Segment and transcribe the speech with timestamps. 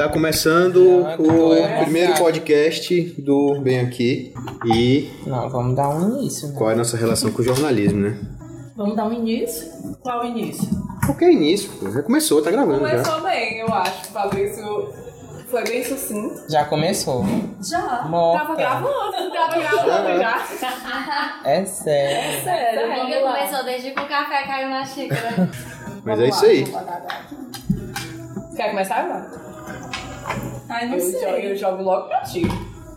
[0.00, 4.32] tá começando o primeiro podcast do Bem Aqui.
[4.64, 6.54] E Não, vamos dar um início, né?
[6.56, 8.18] qual é a nossa relação com o jornalismo, né?
[8.74, 9.70] Vamos dar um início?
[10.02, 10.66] Qual o início?
[11.04, 11.90] Qualquer início, pô.
[11.90, 12.92] já começou, tá gravando já.
[12.92, 14.06] Começou bem, eu acho.
[14.10, 14.88] Fabrício
[15.50, 16.50] foi bem sucinto.
[16.50, 17.22] Já começou.
[17.62, 18.06] Já.
[18.08, 18.46] Morta.
[18.46, 21.40] Tava gravando, tava gravando já.
[21.44, 22.42] É sério.
[22.42, 23.36] Sério, Amiga vamos lá.
[23.36, 25.50] começou desde que o café caiu na xícara.
[26.02, 28.56] Mas Vamos é isso lá, aí.
[28.56, 29.49] Quer começar agora?
[30.70, 31.20] Ai, não Eu sei.
[31.20, 32.42] jogo, eu jogo logo pra ti.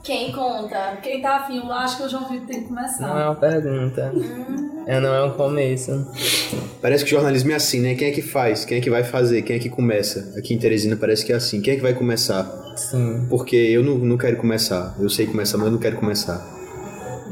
[0.04, 0.98] Quem conta?
[1.02, 3.08] Quem tá afim, eu acho que o João Vitor tem que começar.
[3.08, 4.12] Não é uma pergunta.
[4.86, 6.06] É, não é um começo.
[6.82, 7.96] Parece que jornalismo é assim, né?
[7.96, 8.66] Quem é que faz?
[8.66, 9.42] Quem é que vai fazer?
[9.44, 10.34] Quem é que começa?
[10.38, 11.62] Aqui em Teresina parece que é assim.
[11.62, 12.44] Quem é que vai começar?
[12.76, 13.26] Sim.
[13.30, 14.94] Porque eu não, não quero começar.
[15.00, 16.46] Eu sei começar, mas eu não quero começar.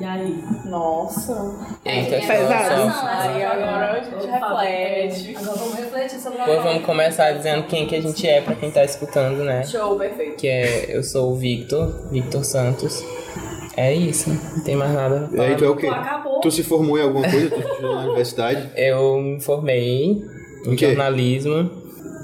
[0.01, 0.43] E aí?
[0.65, 1.55] Nossa.
[1.85, 2.87] É, a informação.
[2.87, 5.35] informação, Aí agora a gente reflete.
[5.37, 8.55] Agora vamos refletir sobre a Depois vamos começar dizendo quem que a gente é pra
[8.55, 9.63] quem tá escutando, né?
[9.63, 10.37] Show, perfeito.
[10.37, 13.05] Que é, eu sou o Victor, Victor Santos.
[13.77, 15.29] É isso, não tem mais nada.
[15.31, 15.85] pra E aí tu é o quê?
[15.85, 16.41] Acabou.
[16.41, 17.51] Tu se formou em alguma coisa?
[17.51, 18.71] Tu estudou na universidade?
[18.75, 20.25] Eu me formei em
[20.65, 21.69] Em jornalismo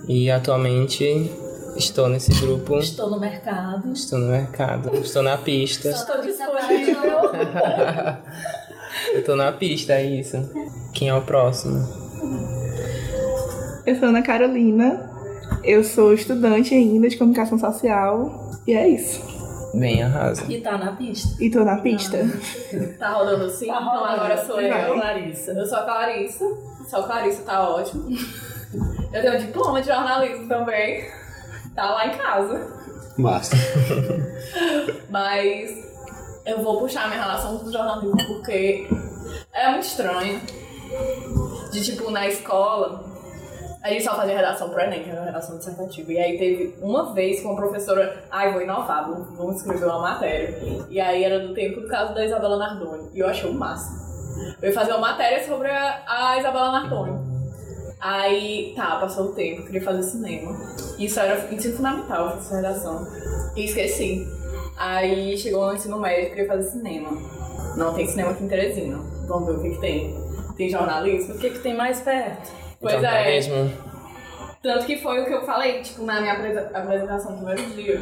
[0.07, 1.29] e atualmente
[1.77, 2.77] estou nesse grupo.
[2.77, 3.91] Estou no mercado.
[3.93, 5.89] Estou no mercado, estou na pista.
[5.89, 7.01] Estou disponível.
[9.13, 10.37] Eu tô na pista, é isso.
[10.93, 11.77] Quem é o próximo?
[13.85, 15.09] Eu sou Ana Carolina,
[15.63, 19.21] eu sou estudante ainda de comunicação social e é isso.
[19.73, 20.43] Bem, arrasa.
[20.51, 21.41] E tá na pista.
[21.43, 22.17] E tô na pista.
[22.97, 24.13] Tá rolando sim, Tá então rolando.
[24.21, 24.69] agora sou eu.
[24.73, 25.51] Vai, Larissa.
[25.51, 26.45] Eu sou a Clarissa.
[26.89, 28.09] Sou a Clarissa, tá ótimo.
[29.13, 31.05] Eu tenho um diploma de jornalismo também.
[31.77, 32.67] Tá lá em casa.
[33.19, 33.55] Massa.
[35.11, 35.77] Mas
[36.43, 38.87] eu vou puxar minha relação com o jornalismo porque
[39.53, 40.41] é muito estranho.
[41.71, 43.05] De tipo, na escola,
[43.83, 46.13] a gente só fazia redação pro Enem, que era redação dissertativa.
[46.13, 50.57] E aí teve uma vez com uma professora, ai, vou inovar, vamos escrever uma matéria.
[50.89, 53.11] E aí era do tempo do caso da Isabela Nardoni.
[53.13, 53.99] E eu achei o máximo.
[54.63, 57.26] Eu ia fazer uma matéria sobre a, a Isabela Nardoni.
[57.99, 60.55] Aí, tá, passou o tempo, queria fazer cinema.
[60.99, 63.07] Isso era ensino fundamental, eu fiz essa redação.
[63.55, 64.27] E esqueci.
[64.77, 67.09] Aí chegou no ensino médio, queria fazer cinema.
[67.75, 68.97] Não tem cinema aqui em Teresina.
[69.27, 70.15] Vamos ver o que, que tem.
[70.55, 71.35] Tem jornalismo?
[71.35, 72.51] O que, que tem mais perto?
[72.79, 73.01] Pois é.
[73.01, 73.71] Jornalismo.
[74.61, 78.01] Tanto que foi o que eu falei, tipo, na minha apresentação do primeiro dia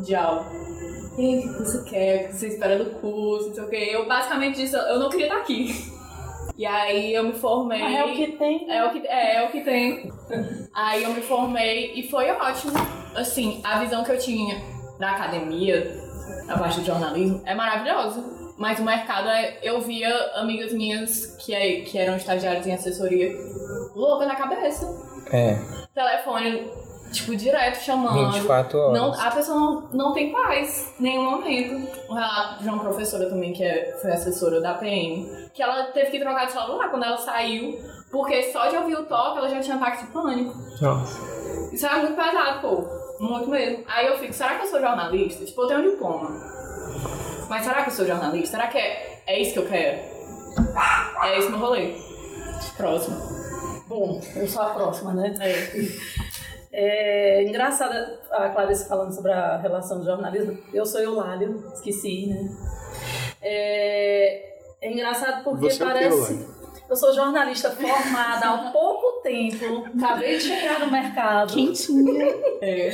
[0.00, 0.46] de aula.
[1.16, 2.24] E aí, o que você quer?
[2.24, 3.48] O que você espera do curso?
[3.48, 3.90] Não sei o quê.
[3.92, 5.93] Eu basicamente disse, eu não queria estar aqui.
[6.56, 7.82] E aí eu me formei.
[7.82, 8.70] Ah, é o que tem.
[8.70, 10.12] É o que, é, é o que tem.
[10.74, 12.72] Aí eu me formei e foi ótimo.
[13.16, 14.56] Assim, a visão que eu tinha
[14.98, 16.00] da academia,
[16.48, 18.24] a parte do jornalismo, é maravilhosa.
[18.56, 23.32] Mas o mercado, é, eu via amigas minhas que, é- que eram estagiárias em assessoria
[23.96, 24.86] louca na cabeça.
[25.32, 25.56] É,
[25.92, 26.70] Telefone,
[27.14, 28.32] tipo, direto chamando.
[28.32, 29.00] 24 horas.
[29.00, 31.88] Não, a pessoa não, não tem paz em nenhum momento.
[32.08, 36.10] O relato de uma professora também, que é, foi assessora da PM, que ela teve
[36.10, 37.78] que trocar de celular quando ela saiu,
[38.10, 40.54] porque só de ouvir o toque ela já tinha ataque de pânico.
[40.80, 41.20] Nossa.
[41.72, 42.84] Isso é muito pesado, pô.
[43.18, 43.84] Muito mesmo.
[43.88, 45.44] Aí eu fico, será que eu sou jornalista?
[45.44, 46.30] Tipo, eu tenho um diploma.
[47.48, 48.56] Mas será que eu sou jornalista?
[48.56, 50.14] Será que é, é isso que eu quero?
[51.22, 51.94] É esse meu rolê.
[52.76, 53.16] Próximo.
[53.86, 55.34] Bom, eu sou a próxima, né?
[55.40, 56.23] É.
[56.76, 60.58] É engraçada a Clarice falando sobre a relação do jornalismo.
[60.72, 62.50] Eu sou Eulálio, esqueci, né?
[63.40, 66.32] É, é engraçado porque Você é parece.
[66.32, 66.54] Eulálio?
[66.90, 71.54] eu sou jornalista formada há pouco tempo, acabei de chegar no mercado.
[71.54, 72.26] Quentinha.
[72.60, 72.92] É.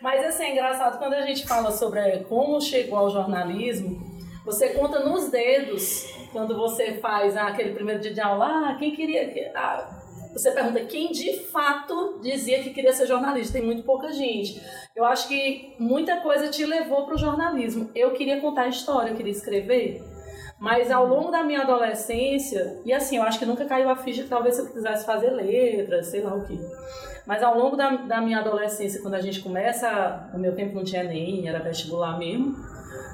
[0.00, 4.00] Mas assim, é engraçado quando a gente fala sobre como chegou ao jornalismo,
[4.44, 8.94] você conta nos dedos quando você faz ah, aquele primeiro dia de aula, ah, quem
[8.94, 9.28] queria.
[9.28, 9.97] que- ah,
[10.32, 13.54] você pergunta quem de fato dizia que queria ser jornalista.
[13.54, 14.62] Tem muito pouca gente.
[14.94, 17.90] Eu acho que muita coisa te levou para o jornalismo.
[17.94, 20.02] Eu queria contar história, eu queria escrever.
[20.58, 24.24] Mas ao longo da minha adolescência, e assim, eu acho que nunca caiu a ficha
[24.24, 26.58] que talvez eu quisesse fazer letras, sei lá o que.
[27.24, 30.82] Mas ao longo da, da minha adolescência, quando a gente começa, no meu tempo não
[30.82, 32.56] tinha nem, era vestibular mesmo,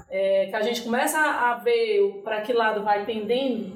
[0.09, 3.73] é, que a gente começa a, a ver para que lado vai pendendo,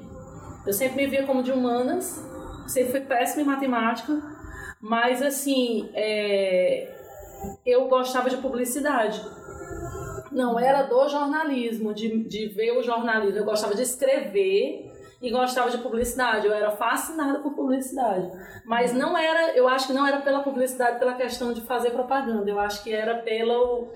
[0.65, 2.25] eu sempre me via como de humanas,
[2.69, 4.21] sempre fui péssima em matemática,
[4.79, 6.87] mas assim, é,
[7.65, 9.21] eu gostava de publicidade.
[10.31, 13.39] Não era do jornalismo, de, de ver o jornalismo.
[13.39, 16.45] Eu gostava de escrever e gostava de publicidade.
[16.45, 18.31] Eu era fascinada por publicidade.
[18.63, 22.49] Mas não era, eu acho que não era pela publicidade, pela questão de fazer propaganda.
[22.49, 23.87] Eu acho que era pelo,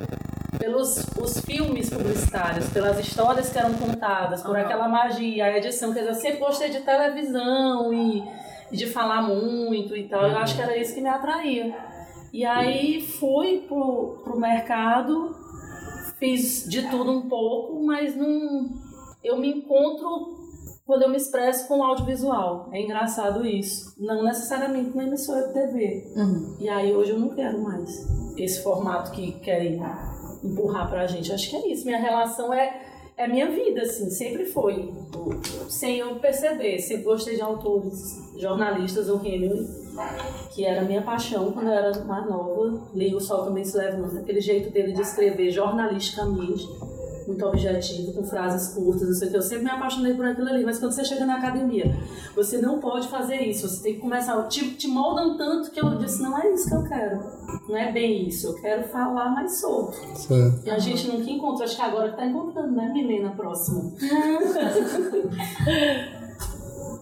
[0.58, 5.94] pelos os filmes publicitários, pelas histórias que eram contadas, por aquela magia, a edição.
[5.94, 8.24] Quer dizer, eu sempre gostei de televisão e
[8.74, 10.24] de falar muito e tal.
[10.28, 11.76] Eu acho que era isso que me atraía.
[12.32, 15.36] E aí fui pro, pro mercado,
[16.18, 18.70] fiz de tudo um pouco, mas não.
[19.24, 20.44] Eu me encontro
[20.86, 22.70] quando eu me expresso com o audiovisual.
[22.72, 23.94] É engraçado isso.
[23.98, 26.12] Não necessariamente na emissora de TV.
[26.60, 27.90] E aí hoje eu não quero mais
[28.38, 29.82] esse formato que querem
[30.44, 31.32] empurrar pra gente.
[31.32, 31.86] Acho que é isso.
[31.86, 32.82] Minha relação é,
[33.24, 34.94] é minha vida, assim, sempre foi.
[35.70, 36.80] Sem eu perceber.
[36.80, 39.66] Sempre gostei de autores, jornalistas, o Hemingway,
[40.54, 42.82] que era minha paixão quando eu era mais nova.
[42.94, 46.68] Li O Sol Também Se Levanta, aquele jeito dele de escrever jornalisticamente
[47.28, 49.38] muito objetivo, com frases curtas, não sei o que.
[49.38, 51.96] Eu sempre me apaixonei por aquilo ali, mas quando você chega na academia,
[52.36, 54.42] você não pode fazer isso, você tem que começar.
[54.48, 57.24] Te, te moldam tanto que eu disse: não é isso que eu quero.
[57.68, 59.98] Não é bem isso, eu quero falar mais solto.
[60.16, 60.62] Sim.
[60.66, 63.92] E a gente nunca encontra, acho que agora que tá encontrando, né, Milena, próxima?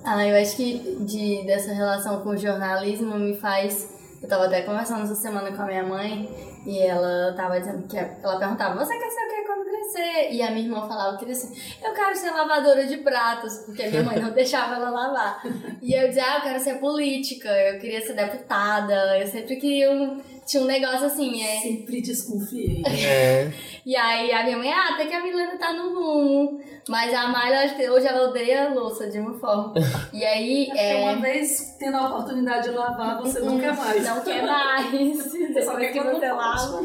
[0.04, 3.88] Ah, eu acho que de, dessa relação com o jornalismo me faz.
[4.20, 6.28] Eu tava até conversando essa semana com a minha mãe
[6.66, 10.32] e ela tava dizendo que ela perguntava: Você quer ser o que quando crescer?
[10.32, 11.52] E a minha irmã falava: queria ser,
[11.84, 15.42] eu quero ser lavadora de pratos, porque a minha mãe não deixava ela lavar.
[15.82, 19.92] E eu dizia: Ah, eu quero ser política, eu queria ser deputada, eu sempre queria
[19.92, 20.22] um.
[20.52, 21.62] Tinha um negócio assim, é.
[21.62, 22.84] Sempre desconfiei.
[22.86, 23.50] É.
[23.84, 26.62] E aí a minha mãe, ah, até que a Milena tá no rumo.
[26.88, 29.74] Mas a que hoje ela odeia a louça de uma forma.
[30.14, 30.66] E aí.
[30.68, 30.98] Porque É...
[30.98, 34.06] uma vez tendo a oportunidade de lavar, você não quer mais.
[34.06, 35.24] Não quer mais.
[35.66, 36.84] só Depois quer que você lava.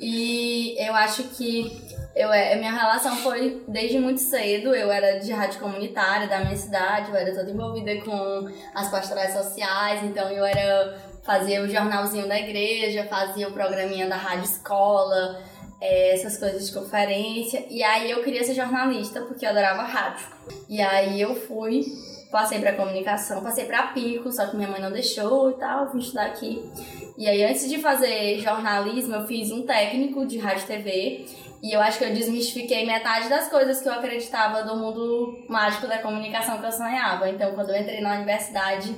[0.00, 1.82] E eu acho que
[2.14, 4.74] eu, é, minha relação foi desde muito cedo.
[4.74, 9.32] Eu era de rádio comunitária da minha cidade, eu era toda envolvida com as pastorais
[9.32, 11.11] sociais, então eu era.
[11.22, 15.40] Fazia o jornalzinho da igreja, fazia o programinha da rádio escola,
[15.80, 17.64] é, essas coisas de conferência.
[17.70, 20.26] E aí eu queria ser jornalista porque eu adorava rádio.
[20.68, 21.84] E aí eu fui,
[22.30, 25.98] passei pra comunicação, passei pra Pico, só que minha mãe não deixou e tal, vim
[25.98, 26.68] estudar aqui.
[27.16, 31.26] E aí antes de fazer jornalismo, eu fiz um técnico de rádio e TV.
[31.62, 35.86] E eu acho que eu desmistifiquei metade das coisas que eu acreditava do mundo mágico
[35.86, 37.28] da comunicação que eu sonhava.
[37.28, 38.92] Então, quando eu entrei na universidade,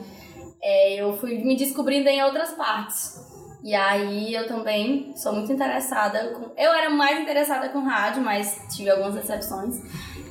[0.65, 3.23] é, eu fui me descobrindo em outras partes.
[3.63, 6.51] E aí eu também sou muito interessada com.
[6.57, 9.81] Eu era mais interessada com rádio, mas tive algumas exceções.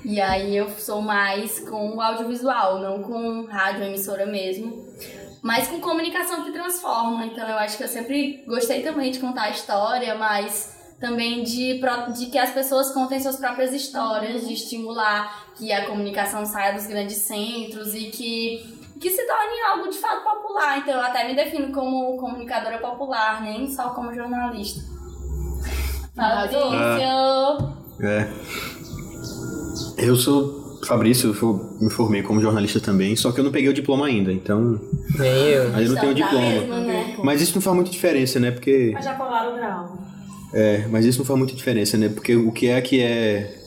[0.03, 4.85] E aí eu sou mais com audiovisual, não com rádio, emissora mesmo.
[5.41, 7.25] Mas com comunicação que transforma.
[7.25, 11.81] Então eu acho que eu sempre gostei também de contar a história, mas também de,
[12.17, 16.87] de que as pessoas contem suas próprias histórias, de estimular que a comunicação saia dos
[16.87, 18.72] grandes centros e que
[19.03, 20.79] que se torne algo de fato popular.
[20.79, 24.81] Então eu até me defino como comunicadora popular, nem só como jornalista.
[26.15, 26.61] Fabrício!
[27.99, 28.29] É.
[29.97, 33.73] Eu sou Fabrício, eu me formei como jornalista também, só que eu não peguei o
[33.73, 34.79] diploma ainda, então.
[35.17, 35.75] Nem eu.
[35.75, 36.41] Aí eu não tenho o diploma.
[36.41, 37.17] mesmo, né?
[37.23, 38.51] Mas isso não faz muita diferença, né?
[38.51, 38.91] Porque.
[38.93, 39.97] Mas já colaram o grau.
[40.53, 42.07] É, mas isso não faz muita diferença, né?
[42.07, 43.59] Porque o que é que é.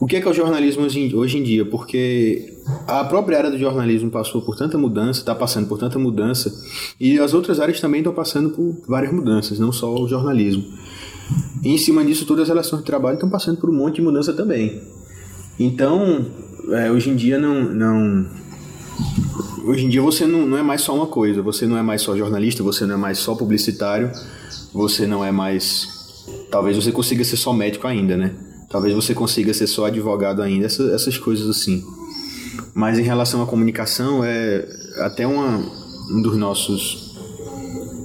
[0.00, 1.64] O que é que é o jornalismo hoje em dia?
[1.64, 2.51] Porque
[2.86, 6.52] a própria área do jornalismo passou por tanta mudança, está passando por tanta mudança,
[7.00, 10.64] e as outras áreas também estão passando por várias mudanças, não só o jornalismo.
[11.62, 14.02] E em cima disso, todas as relações de trabalho estão passando por um monte de
[14.02, 14.82] mudança também.
[15.58, 16.26] Então,
[16.70, 18.26] é, hoje em dia não, não.
[19.64, 22.02] Hoje em dia você não, não é mais só uma coisa, você não é mais
[22.02, 24.10] só jornalista, você não é mais só publicitário,
[24.72, 25.88] você não é mais.
[26.50, 28.34] Talvez você consiga ser só médico ainda, né?
[28.68, 31.84] Talvez você consiga ser só advogado ainda, essa- essas coisas assim.
[32.74, 34.66] Mas em relação à comunicação, é
[34.98, 35.58] até uma,
[36.10, 37.12] um dos nossos.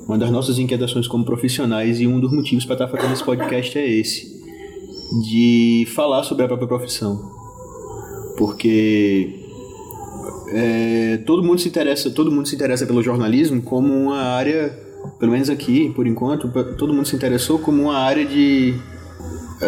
[0.08, 3.78] Uma das nossas inquietações como profissionais e um dos motivos para estar fazendo esse podcast
[3.78, 4.42] é esse.
[5.26, 7.32] De falar sobre a própria profissão.
[8.38, 9.48] Porque
[10.50, 14.70] é, todo mundo se interessa todo mundo se interessa pelo jornalismo como uma área
[15.20, 18.74] pelo menos aqui por enquanto todo mundo se interessou como uma área de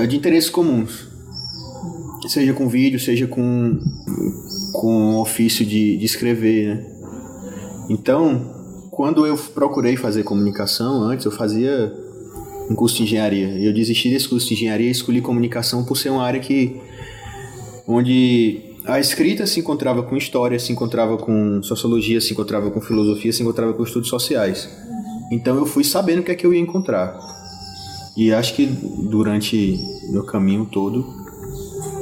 [0.07, 1.07] de interesses comuns
[2.27, 3.77] seja com vídeo seja com
[4.73, 6.85] com o ofício de, de escrever né?
[7.89, 11.93] então quando eu procurei fazer comunicação antes eu fazia
[12.69, 16.09] um curso de engenharia eu desisti desse curso de engenharia e escolhi comunicação por ser
[16.09, 16.79] uma área que
[17.87, 23.31] onde a escrita se encontrava com história, se encontrava com sociologia, se encontrava com filosofia,
[23.31, 24.69] se encontrava com estudos sociais.
[25.31, 27.17] Então eu fui sabendo o que é que eu ia encontrar.
[28.17, 29.79] E acho que durante
[30.11, 31.18] meu caminho todo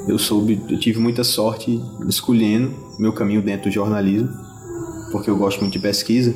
[0.07, 4.29] eu soube, eu tive muita sorte escolhendo meu caminho dentro do jornalismo,
[5.11, 6.33] porque eu gosto muito de pesquisa.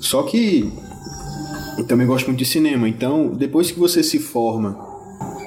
[0.00, 0.72] Só que
[1.78, 2.88] eu também gosto muito de cinema.
[2.88, 4.78] Então, depois que você se forma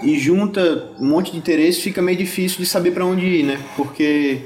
[0.04, 3.60] e junta um monte de interesse, fica meio difícil de saber para onde ir, né?
[3.76, 4.42] Porque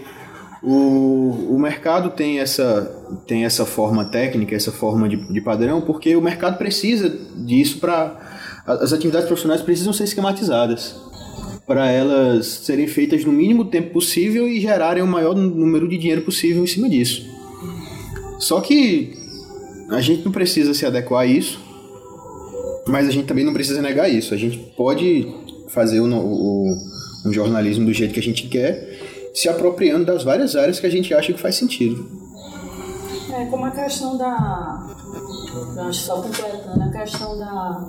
[0.63, 2.86] O, o mercado tem essa,
[3.25, 8.15] tem essa forma técnica, essa forma de, de padrão, porque o mercado precisa disso para.
[8.67, 10.95] As atividades profissionais precisam ser esquematizadas
[11.72, 16.22] para elas serem feitas no mínimo tempo possível e gerarem o maior número de dinheiro
[16.22, 17.25] possível em cima disso.
[18.40, 19.13] Só que
[19.90, 21.62] a gente não precisa se adequar a isso,
[22.90, 24.34] mas a gente também não precisa negar isso.
[24.34, 25.34] A gente pode
[25.70, 26.75] fazer o, o,
[27.25, 30.92] um jornalismo do jeito que a gente quer, se apropriando das várias áreas que a
[30.92, 32.06] gente acha que faz sentido.
[33.34, 34.94] É como a questão da.
[35.53, 37.86] Eu acho só completando, a questão da.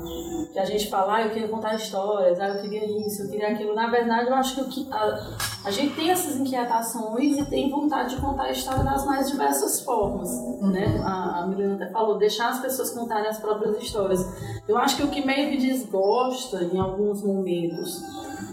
[0.53, 3.49] De a gente falar, ah, eu queria contar histórias, ah, eu queria isso, eu queria
[3.49, 3.75] aquilo.
[3.75, 5.19] Na verdade, eu acho que, que a,
[5.65, 9.81] a gente tem essas inquietações e tem vontade de contar a história das mais diversas
[9.81, 10.31] formas.
[10.61, 11.03] Né?
[11.03, 14.21] A, a Milena até falou, deixar as pessoas contarem as próprias histórias.
[14.69, 18.03] Eu acho que o que meio que desgosta em alguns momentos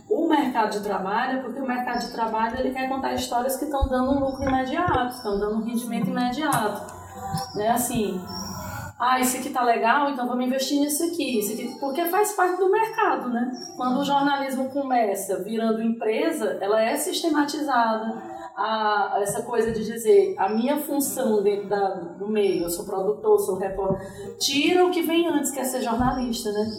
[0.10, 3.88] o mercado de trabalho, porque o mercado de trabalho ele quer contar histórias que estão
[3.88, 7.00] dando um lucro imediato, estão dando um rendimento imediato.
[7.56, 7.70] Né?
[7.70, 8.20] Assim,
[9.00, 12.70] ah, isso aqui tá legal, então vamos investir nisso aqui, aqui, porque faz parte do
[12.70, 13.50] mercado, né?
[13.78, 18.38] Quando o jornalismo começa virando empresa, ela é sistematizada.
[18.58, 23.40] A, essa coisa de dizer a minha função dentro da, do meio, eu sou produtor,
[23.40, 26.70] sou repórter, tira o que vem antes, que é ser jornalista, né?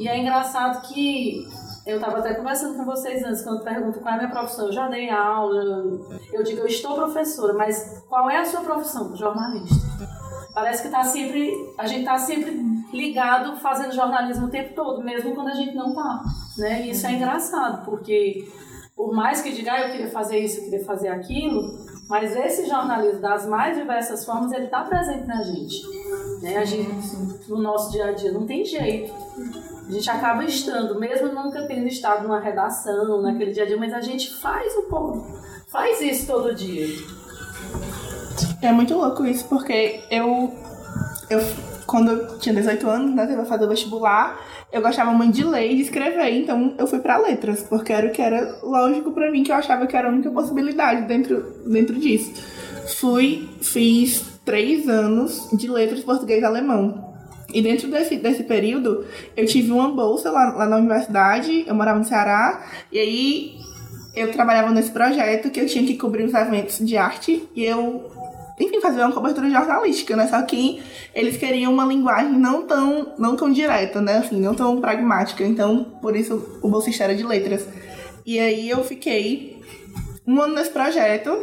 [0.00, 1.46] E é engraçado que
[1.86, 4.66] eu estava até conversando com vocês antes, quando pergunto qual é a minha profissão.
[4.66, 5.62] Eu já dei aula,
[6.32, 9.14] eu digo, eu estou professora, mas qual é a sua profissão?
[9.14, 10.11] Jornalista.
[10.54, 12.50] Parece que tá sempre, a gente está sempre
[12.92, 16.22] ligado fazendo jornalismo o tempo todo, mesmo quando a gente não tá.
[16.58, 16.86] Né?
[16.86, 18.46] E isso é engraçado, porque
[18.94, 21.62] por mais que diga, ah, eu queria fazer isso, eu queria fazer aquilo,
[22.08, 25.82] mas esse jornalismo das mais diversas formas, ele está presente na gente.
[26.42, 26.58] Né?
[26.58, 29.12] A gente, no nosso dia a dia, não tem jeito.
[29.88, 33.94] A gente acaba estando, mesmo nunca tendo estado numa redação, naquele dia a dia, mas
[33.94, 35.26] a gente faz um pouco,
[35.68, 36.86] faz isso todo dia.
[38.60, 40.52] É muito louco isso, porque eu,
[41.28, 41.40] eu
[41.86, 44.40] quando eu tinha 18 anos, né, ia fazer vestibular,
[44.72, 48.06] eu gostava muito de ler e de escrever, então eu fui para letras, porque era
[48.06, 51.62] o que era lógico para mim, que eu achava que era a única possibilidade dentro,
[51.66, 52.32] dentro disso.
[52.98, 57.12] Fui, fiz três anos de letras português e alemão.
[57.52, 59.04] E dentro desse, desse período,
[59.36, 63.56] eu tive uma bolsa lá, lá na universidade, eu morava no Ceará, e aí
[64.14, 68.10] eu trabalhava nesse projeto que eu tinha que cobrir os eventos de arte, e eu,
[68.58, 70.26] enfim, fazia uma cobertura jornalística, né?
[70.28, 70.82] Só que
[71.14, 74.18] eles queriam uma linguagem não tão, não tão direta, né?
[74.18, 77.66] Assim, não tão pragmática, então por isso o bolsista era de letras.
[78.24, 79.60] E aí eu fiquei
[80.26, 81.36] um ano nesse projeto,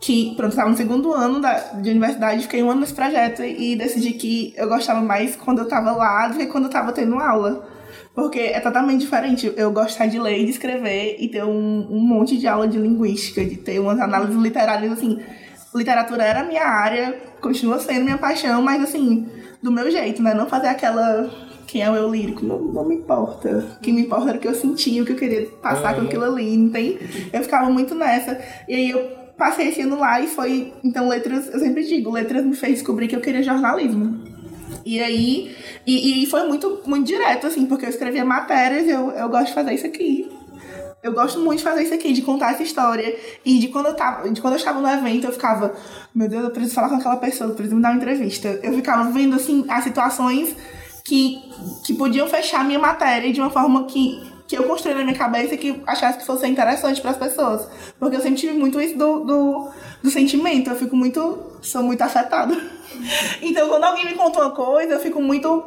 [0.00, 3.76] que, pronto, estava no segundo ano da, de universidade, fiquei um ano nesse projeto e
[3.76, 7.18] decidi que eu gostava mais quando eu estava lá do que quando eu estava tendo
[7.18, 7.68] aula.
[8.14, 12.00] Porque é totalmente diferente eu gostar de ler e de escrever e ter um, um
[12.00, 15.20] monte de aula de linguística, de ter umas análises literárias, assim.
[15.74, 19.28] Literatura era minha área, continua sendo minha paixão, mas assim,
[19.62, 20.34] do meu jeito, né?
[20.34, 21.30] Não fazer aquela
[21.70, 23.64] quem é o eu lírico, não, não me importa.
[23.76, 26.02] O que me importa era o que eu sentia, o que eu queria passar com
[26.02, 26.98] aquilo ali, não tem?
[27.32, 28.40] Eu ficava muito nessa.
[28.68, 30.72] E aí eu passei esse ano lá e foi.
[30.82, 34.20] Então, letras, eu sempre digo, letras me fez descobrir que eu queria jornalismo.
[34.84, 35.54] E aí,
[35.86, 39.54] e, e foi muito, muito direto, assim, porque eu escrevia matérias, eu, eu gosto de
[39.54, 40.28] fazer isso aqui.
[41.02, 43.16] Eu gosto muito de fazer isso aqui, de contar essa história.
[43.44, 45.74] E de quando eu tava, de quando eu estava no evento, eu ficava,
[46.14, 48.60] meu Deus, eu preciso falar com aquela pessoa, eu preciso me dar uma entrevista.
[48.62, 50.54] Eu ficava vendo assim as situações
[51.04, 51.42] que,
[51.84, 55.16] que podiam fechar a minha matéria de uma forma que que eu construí na minha
[55.16, 57.68] cabeça que achasse que fosse interessante para as pessoas.
[58.00, 59.68] Porque eu sempre tive muito isso do, do,
[60.02, 60.68] do sentimento.
[60.68, 61.56] Eu fico muito.
[61.62, 62.54] sou muito afetada.
[63.40, 65.64] Então, quando alguém me conta uma coisa, eu fico muito.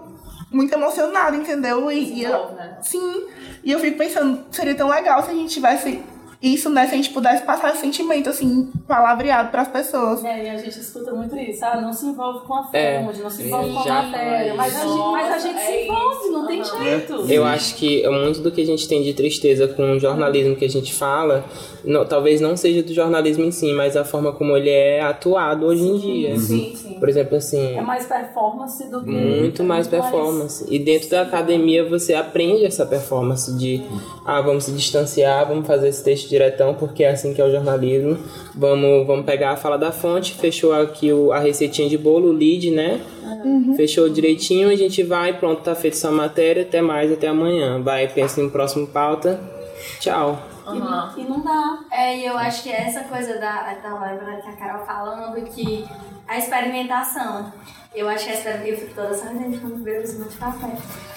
[0.54, 1.92] Muito emocionada, entendeu?
[1.92, 2.78] E, e eu, né?
[2.82, 3.28] Sim.
[3.64, 6.02] E eu fico pensando, seria tão legal se a gente tivesse
[6.44, 6.86] isso, né?
[6.86, 10.24] Se a gente pudesse passar esse sentimento, assim, palavreado para as pessoas.
[10.26, 13.02] É, e a gente escuta muito isso, ah, não se envolve com a fonte, É,
[13.02, 14.54] não se envolve com a matéria.
[14.54, 16.32] Mas a, gente, mas a gente Nossa, se é envolve, isso.
[16.34, 16.84] não tem Aham.
[16.84, 17.14] jeito.
[17.32, 20.66] Eu acho que muito do que a gente tem de tristeza com o jornalismo que
[20.66, 21.46] a gente fala,
[21.86, 25.66] não- talvez não seja do jornalismo em si, mas a forma como ele é atuado
[25.66, 26.38] hoje em dia.
[26.38, 26.94] Sim, sim.
[27.00, 29.10] Por exemplo, assim, É mais performance do que.
[29.12, 30.66] muito mais performance.
[30.70, 33.82] E dentro da academia você aprende essa performance de,
[34.26, 37.52] ah, vamos se distanciar, vamos fazer esse texto diretão, porque é assim que é o
[37.52, 38.18] jornalismo.
[38.56, 42.32] Vamos, vamos pegar a fala da fonte, fechou aqui o, a receitinha de bolo, o
[42.32, 43.00] lead, né?
[43.76, 47.82] Fechou direitinho, a gente vai, pronto, tá feita essa matéria, até mais, até amanhã.
[47.82, 49.40] Vai, pensa no próximo pauta.
[50.00, 50.40] Tchau.
[50.66, 51.14] Aham.
[51.18, 51.80] E não dá.
[51.92, 54.86] É, e eu acho que é essa coisa da, da live né, que a Carol
[54.86, 55.86] falando, que
[56.28, 57.52] a experimentação.
[57.96, 58.68] Eu acho que a experimentação.
[58.74, 60.68] Eu fico toda sorridente quando bebo esse de café.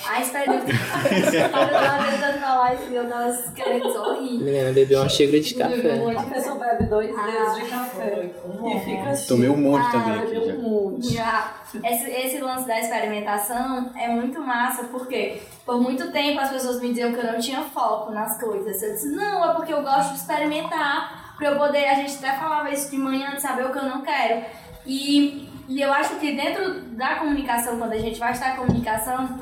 [0.09, 1.41] A experimentação.
[1.41, 4.39] eu tava tentando falar isso e eu tava querendo sorrir.
[4.43, 6.35] Menina, bebeu uma xícara de A café.
[6.35, 7.23] pessoa bebe dois Ah.
[7.27, 8.31] dedos de café
[8.67, 9.27] e fica assim.
[9.29, 10.53] Tomei um monte também Ah, aqui Bebeu já.
[10.55, 11.15] um monte.
[11.15, 11.55] Já.
[11.83, 16.89] Esse, esse lance da experimentação é muito massa, porque por muito tempo as pessoas me
[16.91, 18.83] diziam que eu não tinha foco nas coisas.
[18.83, 22.37] Eu disse, não, é porque eu gosto de experimentar, pra eu poder, a gente até
[22.39, 24.45] falava isso de manhã, de saber o que eu não quero.
[24.87, 29.39] E, e eu acho que dentro da comunicação, quando a gente vai estar comunicação,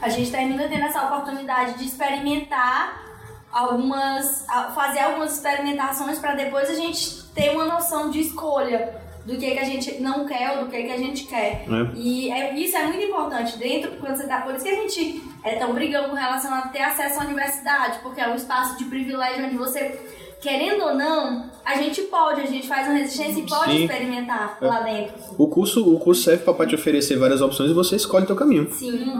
[0.00, 3.04] a gente termina tendo essa oportunidade de experimentar
[3.52, 4.44] algumas
[4.74, 8.94] fazer algumas experimentações para depois a gente ter uma noção de escolha
[9.24, 11.64] do que, que a gente não quer ou do que, que a gente quer.
[11.68, 11.96] É.
[11.96, 14.40] E é- isso é muito importante dentro, quando você tá.
[14.42, 17.98] Por isso que a gente é tão brigando com relação a ter acesso à universidade,
[18.02, 19.98] porque é um espaço de privilégio onde você,
[20.46, 23.84] querendo ou não, a gente pode, a gente faz uma resistência e pode Sim.
[23.84, 25.14] experimentar lá dentro.
[25.36, 28.36] O curso, o curso serve para te oferecer várias opções e você escolhe o teu
[28.36, 28.70] caminho.
[28.70, 29.12] Sim.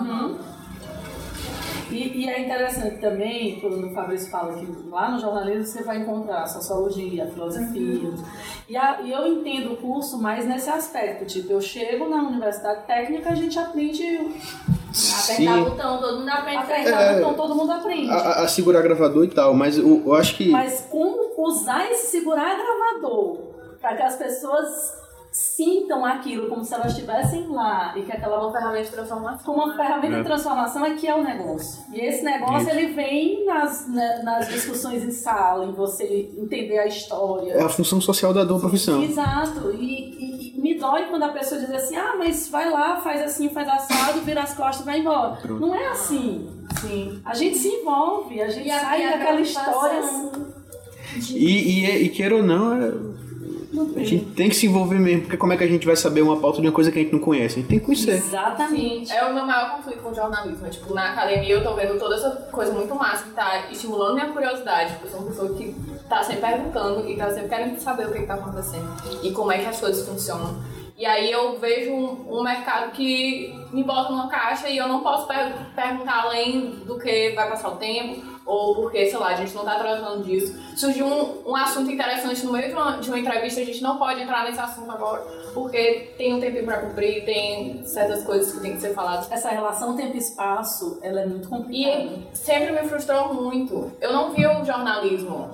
[1.97, 5.99] E, e é interessante também, quando o Fabrício fala que lá no jornalismo você vai
[5.99, 8.11] encontrar a sociologia, a filosofia.
[8.69, 11.25] E, a- e eu entendo o curso mais nesse aspecto.
[11.25, 14.31] Tipo, eu chego na universidade técnica, a gente aprende
[14.97, 17.03] Apertar botão, todo mundo aprende apertar.
[17.15, 17.19] É.
[17.19, 18.11] então todo mundo aprende.
[18.11, 20.49] A, a- a segurar gravador e tal, mas eu, eu acho que.
[20.50, 23.38] Mas como usar esse segurar gravador
[23.81, 24.67] para que as pessoas
[25.37, 29.45] sintam aquilo como se elas estivessem lá e que aquela Uma ferramenta de transformação.
[29.45, 30.19] como uma ferramenta É.
[30.19, 31.85] de transformação é que é o negócio.
[31.93, 32.71] E esse negócio Isso.
[32.71, 37.52] ele vem nas, na- nas discussões em sala, em você entender a história.
[37.52, 39.02] É a função social da tua profissão.
[39.02, 39.73] Exato.
[39.73, 43.21] E, e- e me dói quando a pessoa diz assim, ah, mas vai lá, faz
[43.23, 45.37] assim, faz assado, vira as costas e vai embora.
[45.37, 45.61] Pronto.
[45.61, 46.49] Não é assim.
[46.81, 47.21] Sim.
[47.25, 50.31] A gente se envolve, a gente E sai a daquela história assim.
[51.31, 53.16] E, e, e queira ou não, é-
[53.97, 56.23] a gente tem que se envolver mesmo, porque como é que a gente vai saber
[56.23, 57.54] uma pauta de uma coisa que a gente não conhece?
[57.54, 58.12] A gente tem que conhecer.
[58.14, 59.12] Exatamente.
[59.12, 60.68] É o meu maior conflito com o jornalismo.
[60.68, 64.28] Tipo, na academia eu tô vendo toda essa coisa muito massa que tá estimulando minha
[64.28, 64.92] curiosidade.
[64.95, 65.75] Porque eu sou uma pessoa que
[66.09, 68.88] tá sempre perguntando e tá sempre querendo saber o que, que tá acontecendo
[69.23, 70.56] e como é que as coisas funcionam.
[70.99, 75.00] E aí eu vejo um, um mercado que me bota numa caixa e eu não
[75.00, 79.35] posso per- perguntar além do que vai passar o tempo ou porque, sei lá, a
[79.35, 80.56] gente não tá tratando disso.
[80.76, 83.99] Surgiu um, um assunto interessante no meio de uma, de uma entrevista, a gente não
[83.99, 88.61] pode entrar nesse assunto agora porque tem um tempinho pra cumprir, tem certas coisas que
[88.61, 89.32] tem que ser faladas.
[89.32, 92.04] Essa relação tempo e espaço, ela é muito complicada.
[92.04, 93.91] E sempre me frustrou muito.
[93.99, 95.49] Eu não vi o jornalismo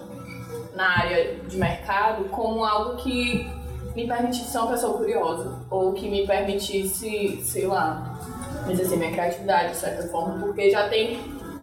[0.75, 3.49] na área de mercado como algo que
[3.95, 8.19] me permitisse ser uma pessoa curiosa ou que me permitisse, sei lá,
[8.69, 11.21] exercer minha criatividade de certa forma, porque já tem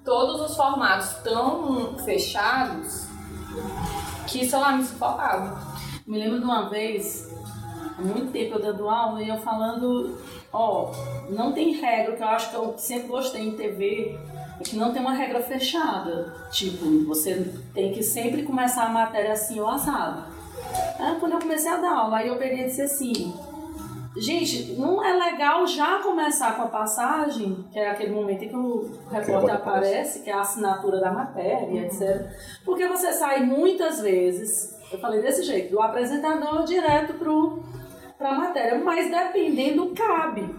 [0.10, 3.06] todos os formatos tão fechados
[4.26, 5.62] que, sei lá, me sufocava.
[6.08, 7.32] Me lembro de uma vez,
[7.96, 10.18] há muito tempo eu dando aula e eu falando,
[10.52, 10.92] ó,
[11.30, 14.18] não tem regra, que eu acho que eu sempre gostei em TV,
[14.60, 16.34] é que não tem uma regra fechada.
[16.52, 20.24] Tipo, você tem que sempre começar a matéria assim ou assado.
[20.98, 23.32] Aí, quando eu comecei a dar aula, aí eu peguei e disse assim,
[24.20, 28.56] gente, não é legal já começar com a passagem, que é aquele momento em que
[28.56, 32.28] o repórter aparece, que é a assinatura da matéria, etc.
[32.66, 37.64] Porque você sai muitas vezes, eu falei desse jeito, do apresentador direto pro,
[38.18, 40.54] pra matéria, mas dependendo cabe.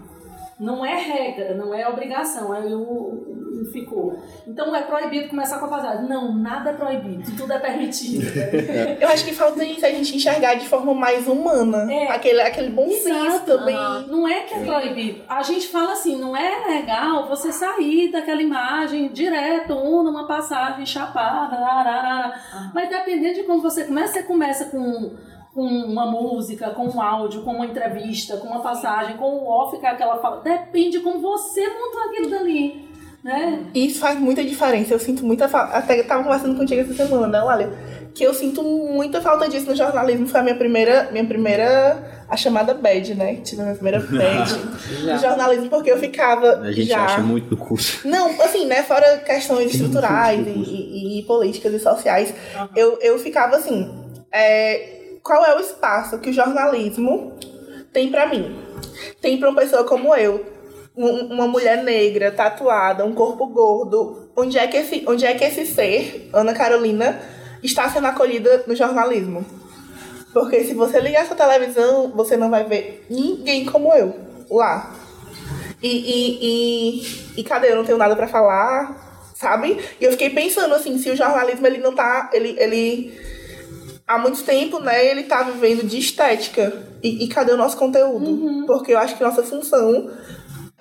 [0.59, 3.30] Não é regra, não é obrigação, aí o, o-
[3.65, 4.19] ficou.
[4.47, 6.07] Então é proibido começar com a passagem.
[6.07, 8.25] Não, nada é proibido, tudo é permitido.
[8.99, 11.91] Eu acho que falta isso, a gente enxergar de forma mais humana.
[11.91, 12.07] É.
[12.11, 13.75] Aquele, aquele bom senso também.
[13.75, 14.05] Aham.
[14.07, 15.23] Não é que é proibido.
[15.27, 20.85] A gente fala assim, não é legal você sair daquela imagem direto, um numa passagem
[20.85, 22.71] chapada, ararara.
[22.73, 25.15] mas dependendo de como você começa, você começa com,
[25.53, 29.77] com uma música, com um áudio, com uma entrevista, com uma passagem, com o off
[29.79, 30.41] que é aquela fala.
[30.41, 32.90] Depende de como você montou aquilo dali.
[33.23, 33.59] Né?
[33.73, 34.93] E isso faz muita diferença.
[34.93, 35.77] Eu sinto muita falta.
[35.77, 37.69] Até eu tava conversando contigo essa semana, né, olha,
[38.15, 40.27] que eu sinto muita falta disso no jornalismo.
[40.27, 43.35] Foi a minha primeira, minha primeira, a chamada bad, né?
[43.43, 44.53] Tive a minha primeira bad
[45.03, 47.05] no jornalismo, porque eu ficava A gente já...
[47.05, 48.07] acha muito no curso.
[48.07, 48.81] Não, assim, né?
[48.83, 52.33] Fora questões estruturais e, e- e políticas e sociais,
[52.75, 53.89] eu, eu ficava assim:
[54.31, 57.33] é, qual é o espaço que o jornalismo
[57.93, 58.57] tem pra mim?
[59.21, 60.43] Tem pra uma pessoa como eu,
[60.95, 64.29] uma mulher negra, tatuada, um corpo gordo.
[64.35, 67.19] Onde é que esse, onde é que esse ser, Ana Carolina,
[67.63, 69.45] está sendo acolhida no jornalismo?
[70.33, 74.15] Porque se você ligar sua televisão, você não vai ver ninguém como eu
[74.49, 74.95] lá.
[75.81, 77.71] E, e, e, e cadê?
[77.71, 79.77] Eu não tenho nada pra falar, sabe?
[79.99, 82.29] E eu fiquei pensando assim, se o jornalismo ele não tá.
[82.31, 83.19] Ele, ele
[84.07, 86.85] há muito tempo, né, ele tá vivendo de estética.
[87.03, 88.65] E, e cadê o nosso conteúdo?
[88.67, 90.11] Porque eu acho que nossa função,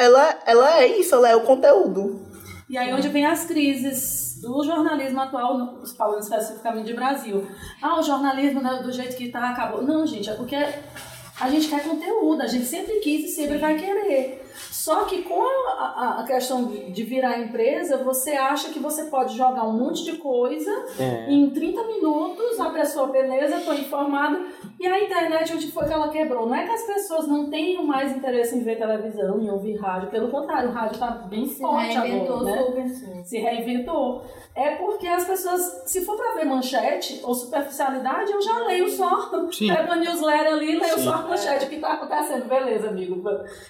[0.00, 2.26] ela, ela é isso, ela é o conteúdo.
[2.70, 7.46] E aí onde vem as crises do jornalismo atual, falando especificamente de Brasil.
[7.82, 9.82] Ah, o jornalismo né, do jeito que tá acabou.
[9.82, 13.76] Não, gente, é porque a gente quer conteúdo, a gente sempre quis e sempre vai
[13.76, 14.42] querer.
[14.80, 19.36] Só que com a, a- a questão de virar empresa, você acha que você pode
[19.36, 21.30] jogar um monte de coisa É.
[21.30, 24.40] em 30 minutos, a pessoa, beleza, estou informada.
[24.78, 26.46] E a internet, onde foi que ela quebrou?
[26.46, 30.08] Não é que as pessoas não tenham mais interesse em ver televisão, em ouvir rádio.
[30.08, 32.88] Pelo contrário, o rádio está bem Se forte reinventou agora, né?
[32.88, 33.24] super.
[33.26, 34.22] Se reinventou.
[34.54, 39.48] É porque as pessoas, se for para ver manchete ou superficialidade, eu já leio só.
[39.50, 39.68] Sim.
[39.68, 41.04] Pego a newsletter ali, leio Sim.
[41.04, 42.48] só a manchete, o que está acontecendo.
[42.48, 43.22] Beleza, amigo,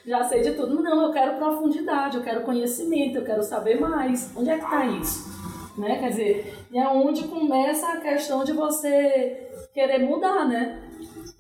[0.07, 0.83] já sei de tudo.
[0.83, 4.31] Não, eu quero profundidade, eu quero conhecimento, eu quero saber mais.
[4.35, 5.41] Onde é que está isso?
[5.77, 5.99] Né?
[5.99, 10.79] Quer dizer, e é onde começa a questão de você querer mudar, né?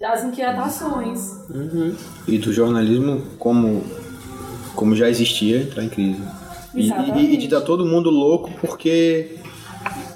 [0.02, 1.46] As inquietações.
[2.28, 3.82] E do jornalismo como,
[4.74, 6.22] como já existia, entrar em crise.
[6.74, 9.36] E, e, e de dar todo mundo louco porque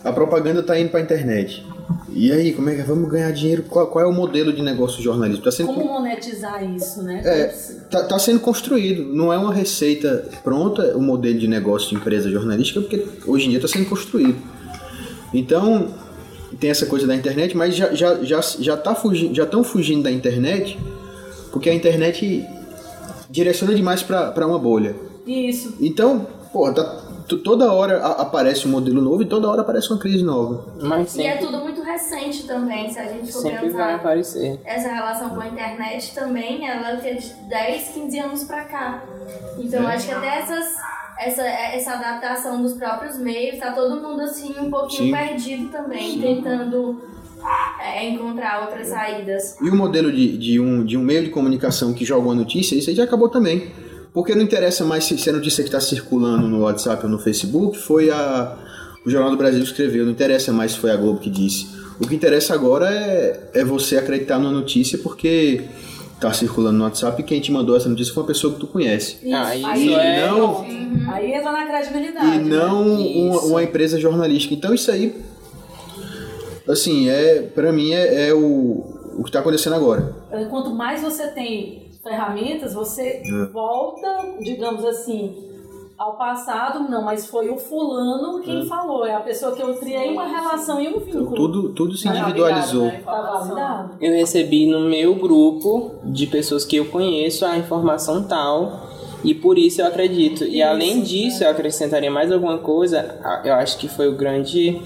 [0.02, 1.64] a propaganda tá indo pra internet.
[2.10, 3.64] E aí, como é que vamos ganhar dinheiro?
[3.64, 5.42] Qual, qual é o modelo de negócio do jornalismo?
[5.42, 7.20] Tá sendo, Como monetizar isso, né?
[7.24, 7.46] É,
[7.90, 9.12] tá, tá sendo construído.
[9.14, 13.50] Não é uma receita pronta o modelo de negócio de empresa jornalística, porque hoje em
[13.50, 14.36] dia está sendo construído.
[15.32, 15.88] Então,
[16.60, 20.04] tem essa coisa da internet, mas já já já já tá fugindo, já estão fugindo
[20.04, 20.78] da internet,
[21.50, 22.46] porque a internet
[23.28, 24.94] direciona demais para uma bolha.
[25.26, 25.74] Isso.
[25.80, 26.84] Então, pô, tá,
[27.44, 30.64] toda hora a- aparece um modelo novo e toda hora aparece uma crise nova.
[30.80, 33.94] Mas E é sempre, tudo muito recente também, se a gente for sempre vai pensar.
[33.96, 34.60] aparecer.
[34.64, 39.02] Essa relação com a internet também, ela é de 10, 15 anos pra cá.
[39.58, 39.94] Então, É.
[39.96, 40.74] acho que até essas,
[41.18, 45.24] essa, essa adaptação dos próprios meios, tá todo mundo assim um pouquinho Sim.
[45.26, 47.00] perdido também, tentando
[47.82, 49.60] é, encontrar outras saídas.
[49.60, 52.74] E o modelo de, de, um, de um meio de comunicação que joga uma notícia,
[52.74, 53.70] isso aí já acabou também.
[54.14, 57.18] Porque não interessa mais se, se a notícia que está circulando no WhatsApp ou no
[57.18, 58.56] Facebook foi a,
[59.04, 61.66] o Jornal do Brasil que escreveu, não interessa mais se foi a Globo que disse.
[62.00, 65.62] O que interessa agora é, é você acreditar numa notícia porque
[66.20, 68.68] tá circulando no WhatsApp e quem te mandou essa notícia foi uma pessoa que tu
[68.68, 69.16] conhece.
[69.32, 71.10] Ah, Aí, isso é- não- pronto.
[71.10, 72.36] Aí entra na credibilidade.
[72.36, 72.94] E não né?
[73.28, 73.46] uma, Isso.
[73.48, 74.54] uma empresa jornalística.
[74.54, 75.12] Então isso aí,
[76.68, 78.38] assim, é para mim é, é o,
[79.18, 80.14] o que está acontecendo agora.
[80.50, 83.44] Quanto mais você tem ferramentas, você É.
[83.52, 84.06] volta,
[84.40, 85.34] digamos assim,
[85.98, 86.88] ao passado.
[86.88, 89.04] Não, mas foi o fulano quem falou.
[89.06, 91.34] É a pessoa que eu criei uma relação e um Então, vínculo.
[91.34, 92.84] tudo, tudo se individualizou.
[92.84, 93.00] né?
[94.00, 98.88] Eu recebi no meu grupo de pessoas que eu conheço a informação tal
[99.24, 100.44] e por isso eu acredito.
[100.44, 103.18] E além disso, eu acrescentaria mais alguma coisa.
[103.44, 104.80] Eu acho que foi o grande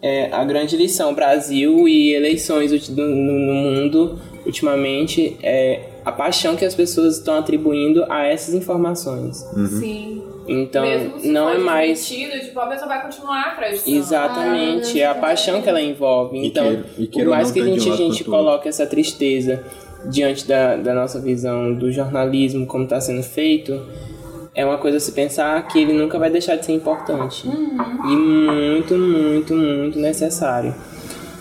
[0.00, 6.64] é, a grande lição Brasil e eleições no- no mundo ultimamente é a paixão que
[6.64, 9.46] as pessoas estão atribuindo a essas informações.
[9.78, 10.22] Sim.
[10.46, 13.96] Então, Mesmo se não é mais desmentido, tipo, a pessoa vai continuar acreditando.
[13.96, 16.38] Exatamente, Ah, é a paixão que ela envolve.
[16.38, 19.62] E Então, e por queira ou mais que a gente, a gente coloque essa tristeza
[20.06, 23.78] diante da, da nossa visão do jornalismo, como está sendo feito,
[24.54, 27.46] é uma coisa a se pensar que ele nunca vai deixar de ser importante.
[27.46, 30.74] E muito, muito, muito necessário.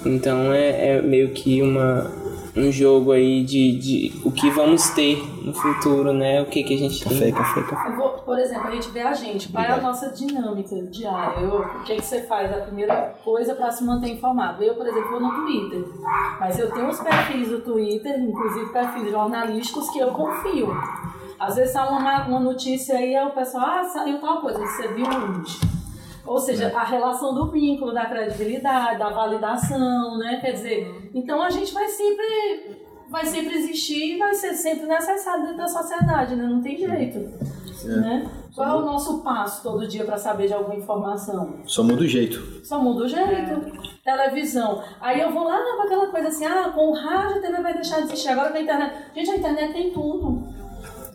[0.05, 2.11] Então é, é meio que uma,
[2.57, 6.41] um jogo aí de, de o que vamos ter no futuro, né?
[6.41, 7.33] O que, que a gente Café, tem.
[7.33, 7.89] café, café.
[7.91, 11.39] Eu vou- Por exemplo, a gente vê a gente, qual é a nossa dinâmica diária?
[11.39, 12.51] Eu- o que, que você faz?
[12.51, 14.61] A primeira coisa para se manter informado.
[14.63, 15.85] Eu, por exemplo, vou no Twitter.
[16.39, 20.75] Mas eu tenho os perfis do Twitter, inclusive perfis jornalísticos, que eu confio.
[21.39, 24.87] Às vezes sai uma, uma notícia aí, aí o pessoal, ah, saiu tal coisa, você
[24.89, 25.76] viu onde?
[26.27, 30.39] Ou seja, a relação do vínculo, da credibilidade, da validação, né?
[30.41, 35.43] Quer dizer, então a gente vai sempre, vai sempre existir e vai ser sempre necessário
[35.43, 36.43] dentro da sociedade, né?
[36.45, 37.19] Não tem jeito.
[37.85, 38.29] Né?
[38.55, 41.57] Qual é o nosso passo todo dia para saber de alguma informação?
[41.65, 42.65] Só muda o jeito.
[42.65, 43.71] Só muda o jeito.
[44.03, 44.83] Televisão.
[44.99, 47.73] Aí eu vou lá com aquela coisa assim, ah, com o rádio a TV vai
[47.73, 48.29] deixar de existir.
[48.29, 48.95] Agora com a internet.
[49.13, 50.43] Gente, a internet tem tudo.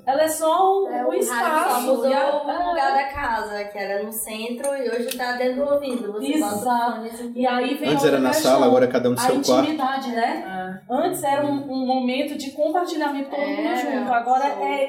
[0.04, 1.74] Ela é só o, É, rádio espaço.
[1.74, 5.32] só mudou e a- o lugar da casa, que era no centro e hoje tá
[5.32, 6.12] dentro do ouvido.
[6.14, 7.02] Você Exato.
[7.36, 9.34] E aí vem Antes era na questão, sala, agora é cada um no a seu
[9.40, 9.50] quarto.
[9.62, 10.80] intimidade, né?
[10.90, 14.12] Antes era um, um momento de compartilhamento todo mundo É, junto.
[14.12, 14.84] Agora é,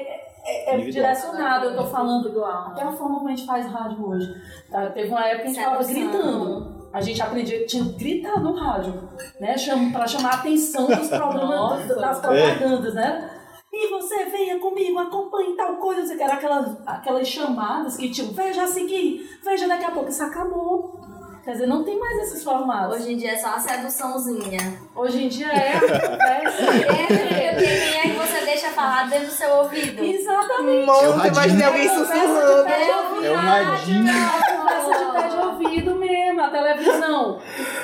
[0.46, 1.06] é, é Individual.
[1.06, 1.64] direcionado.
[1.66, 4.26] Eu tô falando até a forma como a gente faz rádio hoje.
[4.70, 4.86] Tá?
[4.90, 6.10] Teve uma época que a gente tava Sedução.
[6.10, 6.84] gritando.
[6.92, 9.08] A gente aprendia que tinha que gritar no rádio,
[9.40, 9.56] né?
[9.58, 13.30] Cham, pra chamar a atenção dos problemas, das propagandas, né?
[13.76, 16.24] E você venha comigo, acompanhe tal coisa, não sei o que.
[16.24, 20.08] Era aquelas, aquelas chamadas que tinham, veja a seguir, veja daqui a pouco.
[20.10, 21.00] Isso acabou.
[21.44, 22.96] Quer dizer, não tem mais esses formatos.
[22.96, 24.80] Hoje em dia é só uma seduçãozinha.
[24.96, 26.62] Hoje em dia é a conversa.
[26.62, 30.02] É, porque quem é que você deixa falar dentro do seu ouvido?
[30.02, 30.86] Exatamente.
[30.86, 31.32] Monte, É o radinho.
[31.34, 32.68] imagina alguém sussurrando.
[32.68, 34.14] É o radinho.
[34.56, 35.93] Conversa de pé de ouvido
[36.34, 37.38] mesmo, a televisão.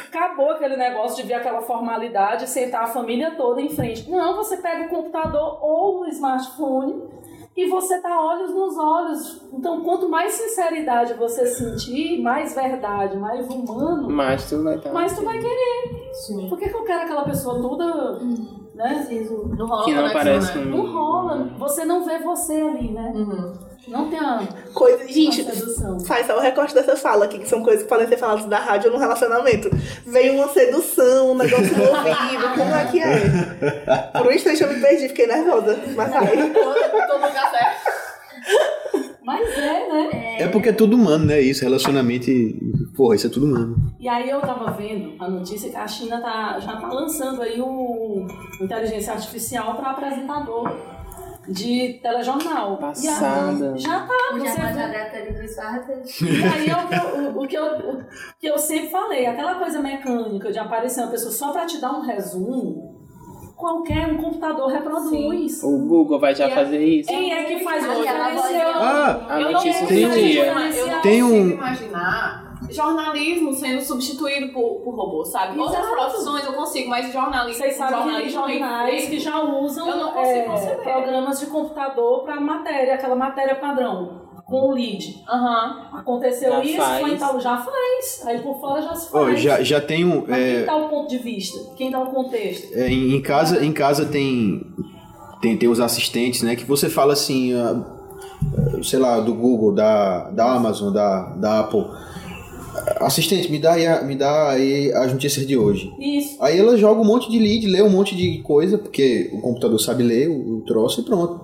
[0.08, 4.10] Acabou aquele negócio de ver aquela formalidade, sentar a família toda em frente.
[4.10, 7.02] Não, você pega o computador ou o smartphone
[7.56, 9.48] e você tá olhos nos olhos.
[9.52, 14.92] Então, quanto mais sinceridade você sentir, mais verdade, mais humano, Mas tu vai estar.
[14.92, 16.10] mais tu vai querer.
[16.12, 16.48] Sim.
[16.48, 18.18] Por que, que eu quero aquela pessoa toda,
[18.74, 19.06] né?
[19.56, 20.64] Não rola Que não aparece né?
[20.64, 20.76] no.
[20.76, 21.50] Não rola.
[21.58, 23.12] Você não vê você ali, né?
[23.14, 23.69] Uhum.
[23.88, 25.98] Não tem a, Coisa, gente, sedução.
[26.00, 28.58] faz só o recorte dessa fala aqui, que são coisas que podem ser faladas da
[28.58, 29.70] rádio ou no relacionamento.
[30.06, 34.10] Veio uma sedução, um negócio no ouvido, como é que é?
[34.12, 35.78] Por um instante eu me perdi, fiquei nervosa.
[35.96, 36.12] Mas
[37.14, 38.00] lugar certo.
[39.22, 40.36] Mas é, né?
[40.40, 41.40] É porque é tudo humano, né?
[41.40, 42.58] Isso, relacionamento e.
[42.96, 43.76] Porra, isso é tudo humano.
[43.98, 47.60] E aí eu tava vendo a notícia que a China tá, já tá lançando aí
[47.60, 48.26] o
[48.60, 50.70] inteligência artificial para apresentador
[51.50, 52.76] de telejornal.
[52.78, 53.74] Passada.
[53.76, 54.54] E já tá, você já
[55.86, 56.20] vezes.
[56.20, 58.04] E aí é o que, eu, o, o que eu, o
[58.38, 61.92] que eu sempre falei, aquela coisa mecânica de aparecer uma pessoa só para te dar
[61.92, 62.98] um resumo,
[63.56, 65.62] qualquer um computador reproduz.
[65.62, 67.08] O Google vai já E a- fazer isso.
[67.10, 68.08] Quem é que faz hoje?
[68.08, 70.46] Apareceu- Ah, A Eu notícia do dia.
[70.46, 70.54] Eu
[70.88, 72.39] não Tem consigo um- imaginar
[72.70, 75.59] jornalismo sendo substituído por, por robô, sabe?
[75.59, 75.96] Outras Exato.
[75.96, 80.52] profissões eu consigo, mas jornalismo, Vocês sabem que jornais que já usam Eu não consigo
[80.52, 85.22] é, programas de computador para matéria, aquela matéria padrão, com o lead.
[85.28, 85.88] Aham.
[85.92, 87.00] Aconteceu Já isso, faz.
[87.00, 88.22] foi tal, já faz.
[88.26, 89.40] Aí por fora já se faz.
[89.40, 90.24] já, já tem um.
[90.26, 91.59] Mas é, quem dá o ponto de vista?
[91.76, 92.74] Quem dá o contexto?
[92.74, 94.66] É, em, em casa, em casa tem,
[95.40, 96.56] tem tem os assistentes, né?
[96.56, 97.80] Que você fala assim, ah,
[98.83, 101.87] sei lá, do Google, da, da Amazon, da, da Apple.
[103.00, 105.92] Assistente, me dá, aí, a- me dá aí as notícias de hoje.
[105.98, 106.36] Isso.
[106.42, 109.78] Aí ela joga um monte de lead, lê um monte de coisa, porque o computador
[109.80, 111.40] sabe ler o, o troço e pronto.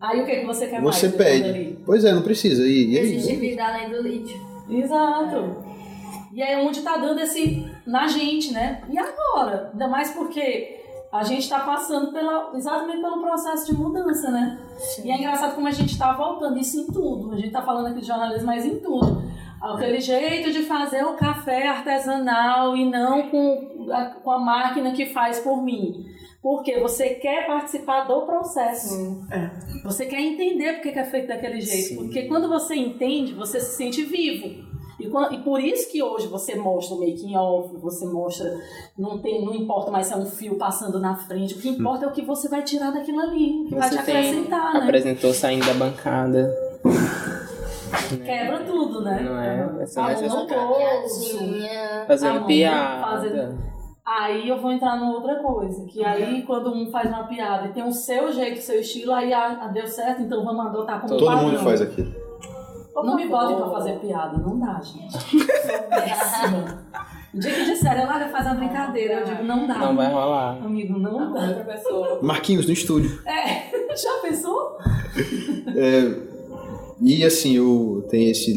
[0.00, 1.16] Aí o que, que você quer Você mais?
[1.18, 1.78] depois pede.
[1.86, 2.66] Pois é, não precisa.
[2.66, 3.36] E, e Existe aí?
[3.38, 4.36] vida além do lítio.
[4.68, 5.56] Exato.
[6.34, 8.82] E é onde tá dando esse na gente, né?
[8.90, 9.70] E agora?
[9.72, 10.80] Ainda mais porque
[11.12, 14.58] a gente tá passando pela, exatamente pelo processo de mudança, né?
[15.04, 17.32] E é engraçado como a gente tá voltando isso em tudo.
[17.32, 19.22] A gente tá falando aqui de jornalismo, mas em tudo.
[19.72, 25.06] Aquele jeito de fazer o café artesanal e não com a, com a máquina que
[25.06, 26.04] faz por mim.
[26.42, 29.24] Porque você quer participar do processo.
[29.82, 31.88] Você quer entender porque que é feito daquele jeito.
[31.88, 31.96] Sim.
[31.96, 34.74] Porque quando você entende, você se sente vivo.
[35.00, 38.60] E, e por isso que hoje você mostra o making off, você mostra,
[38.96, 42.04] não, tem, não importa mais se é um fio passando na frente, o que importa
[42.04, 44.74] é o que você vai tirar daquilo ali, o que vai te Você tem, acrescentar,
[44.74, 44.80] né?
[44.80, 46.54] apresentou saindo da bancada.
[48.24, 49.20] Quebra tudo, né?
[49.22, 49.66] Não é?
[49.66, 51.38] Vai ser A mais mão no essa- bolso.
[51.38, 52.04] Piadinha.
[52.06, 53.00] Fazendo mão, piada.
[53.02, 53.74] fazendo-
[54.06, 57.72] Aí eu vou entrar numa outra coisa, que aí quando um faz uma piada e
[57.72, 61.00] tem o seu jeito, o seu estilo, aí ah, ah, deu certo, então vamos adotar
[61.00, 61.48] como Todo padrão.
[61.48, 62.12] mundo faz aquilo.
[62.94, 65.18] Não me botem pra fazer piada, não dá, gente.
[65.88, 66.84] Péssima.
[67.34, 69.74] O dia que disseram, olha, faz uma brincadeira, eu digo, não dá.
[69.78, 70.58] Não vai rolar.
[70.64, 71.40] Amigo, não dá.
[72.22, 73.20] Marquinhos no estúdio.
[73.26, 74.76] É, já pensou?
[77.00, 78.54] E assim, eu tenho esse,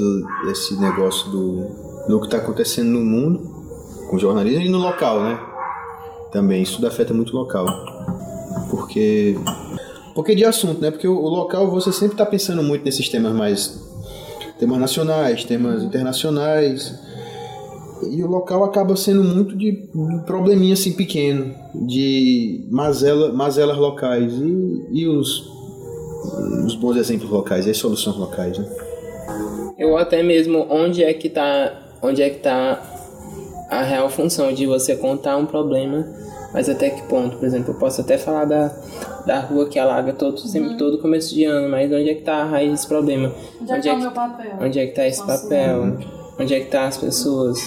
[0.52, 3.39] esse negócio do, do que está acontecendo no mundo,
[4.10, 5.39] com jornalismo e no local, né?
[6.32, 7.65] Também, isso tudo afeta muito o local.
[8.69, 9.36] Porque.
[10.13, 10.91] Porque de assunto, né?
[10.91, 13.82] Porque o, o local você sempre está pensando muito nesses temas mais.
[14.60, 16.93] temas nacionais, temas internacionais.
[18.12, 19.89] E o local acaba sendo muito de
[20.28, 24.32] probleminha assim pequeno, de mazela, mazelas locais.
[24.34, 25.57] E, e os,
[26.65, 28.65] os bons exemplos locais, e as soluções locais, né?
[29.77, 32.81] Eu até mesmo onde é que tá, onde é que tá
[33.69, 36.05] a real função de você contar um problema,
[36.53, 38.69] mas até que ponto, por exemplo, eu posso até falar da,
[39.25, 42.37] da rua que alaga todo sempre todo começo de ano, mas onde é que tá
[42.37, 43.31] a raiz desse problema?
[43.61, 44.51] Onde é que tá o meu papel?
[44.61, 45.97] Onde é que tá esse Posso- papel?
[46.39, 47.59] Onde é que tá as pessoas?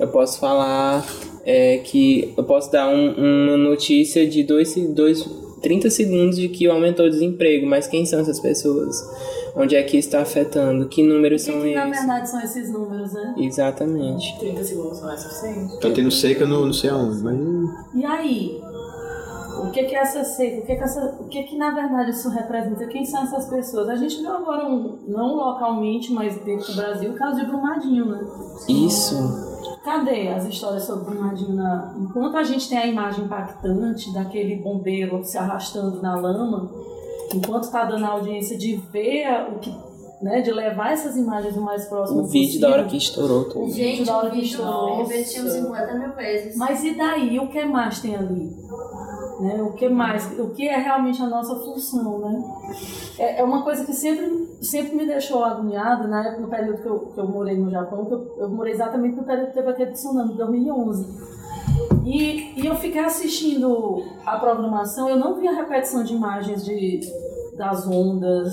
[0.00, 1.04] Eu posso falar
[1.44, 3.14] é, que eu posso dar um-
[3.50, 5.28] uma notícia de dois, dois,
[5.62, 8.96] 30 segundos de que aumentou o desemprego, mas quem são essas pessoas?
[9.54, 10.88] Onde é que está afetando?
[10.88, 11.98] Que números que, são que na esses?
[11.98, 13.34] verdade são esses números, né?
[13.38, 14.38] Exatamente.
[14.38, 15.80] 30 segundos não é suficiente.
[15.80, 17.38] Tá tendo seca no não sei aonde, mas.
[17.94, 18.60] E aí?
[19.62, 20.60] O que que é essa seca?
[20.60, 22.86] O que que, essa, o que que na verdade isso representa?
[22.86, 23.88] Quem são essas pessoas?
[23.88, 28.06] A gente viu agora, um, não localmente, mas dentro do Brasil, o caso de Brumadinho,
[28.06, 28.20] né?
[28.68, 29.51] Isso.
[29.84, 31.60] Cadê as histórias sobre Brumadinho?
[31.98, 36.70] Enquanto a gente tem a imagem impactante daquele bombeiro se arrastando na lama,
[37.34, 39.74] enquanto está dando a audiência de ver o que
[40.22, 42.68] né, de levar essas imagens o mais próximo O vídeo possível.
[42.70, 43.64] da hora que estourou tudo.
[43.64, 44.96] O vídeo Gente, da hora o que vídeo estourou.
[45.04, 46.56] repetiu 50 mil vezes.
[46.56, 47.38] Mas e daí?
[47.40, 48.56] O que mais tem ali?
[49.42, 49.60] Né?
[49.60, 50.38] O que mais?
[50.38, 52.44] O que é realmente a nossa função, né?
[53.18, 56.86] É, é uma coisa que sempre, sempre me deixou agoniada, na época, no período que
[56.86, 59.68] eu, que eu morei no Japão, que eu, eu morei exatamente no período que teve
[59.68, 61.32] aquele tsunami, 2011.
[62.04, 67.00] E, e eu fiquei assistindo a programação, eu não via repetição de imagens de,
[67.56, 68.52] das ondas,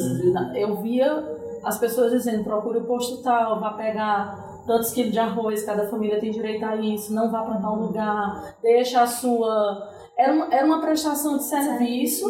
[0.55, 5.63] eu via as pessoas dizendo, procure o posto tal, vá pegar tantos quilos de arroz,
[5.63, 9.98] cada família tem direito a isso, não vá para tal lugar, deixa a sua...
[10.19, 12.25] Era uma, era uma prestação de serviço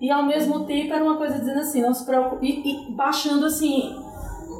[0.00, 3.94] e ao mesmo tempo era uma coisa dizendo assim, não se preocupe, e, baixando assim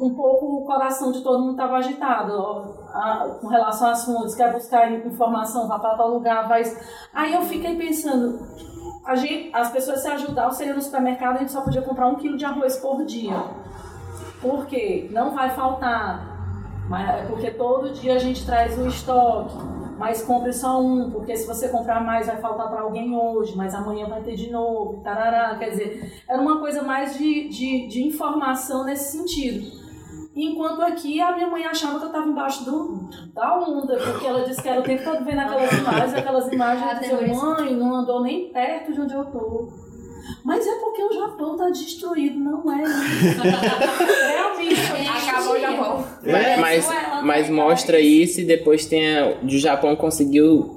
[0.02, 2.33] um pouco o coração de todo mundo estava agitado
[2.92, 6.62] a- com relação às fontes, quer buscar informação, vá para tal lugar, vai...
[7.12, 8.38] Aí eu fiquei pensando,
[9.04, 12.07] a gente, as pessoas se ajudavam, você ia no supermercado, a gente só podia comprar
[12.07, 13.42] um quilo de arroz por dia.
[14.40, 15.09] Por quê?
[15.11, 16.38] Não vai faltar.
[16.88, 19.55] Mas é porque todo dia a gente traz o estoque.
[19.98, 23.74] Mas compre só um, porque se você comprar mais vai faltar para alguém hoje, mas
[23.74, 25.03] amanhã vai ter de novo.
[25.03, 25.57] Tarará.
[25.59, 29.88] Quer dizer, era uma coisa mais de, de, de informação nesse sentido.
[30.37, 34.44] Enquanto aqui a minha mãe achava que eu estava embaixo do, da onda, porque ela
[34.44, 37.92] disse que era o tempo todo vendo aquelas imagens, aquelas imagens, eu dizia, mãe, não
[37.96, 39.88] andou nem perto de onde eu tô.
[40.44, 42.85] Mas é porque o Japão tá destruído, não é?
[44.33, 44.81] Realmente,
[45.28, 45.61] Acabou o.
[45.61, 46.04] Japão.
[46.24, 50.76] Mas, mas, Venezuela, mas né, mostra isso e depois tem a, o Japão conseguiu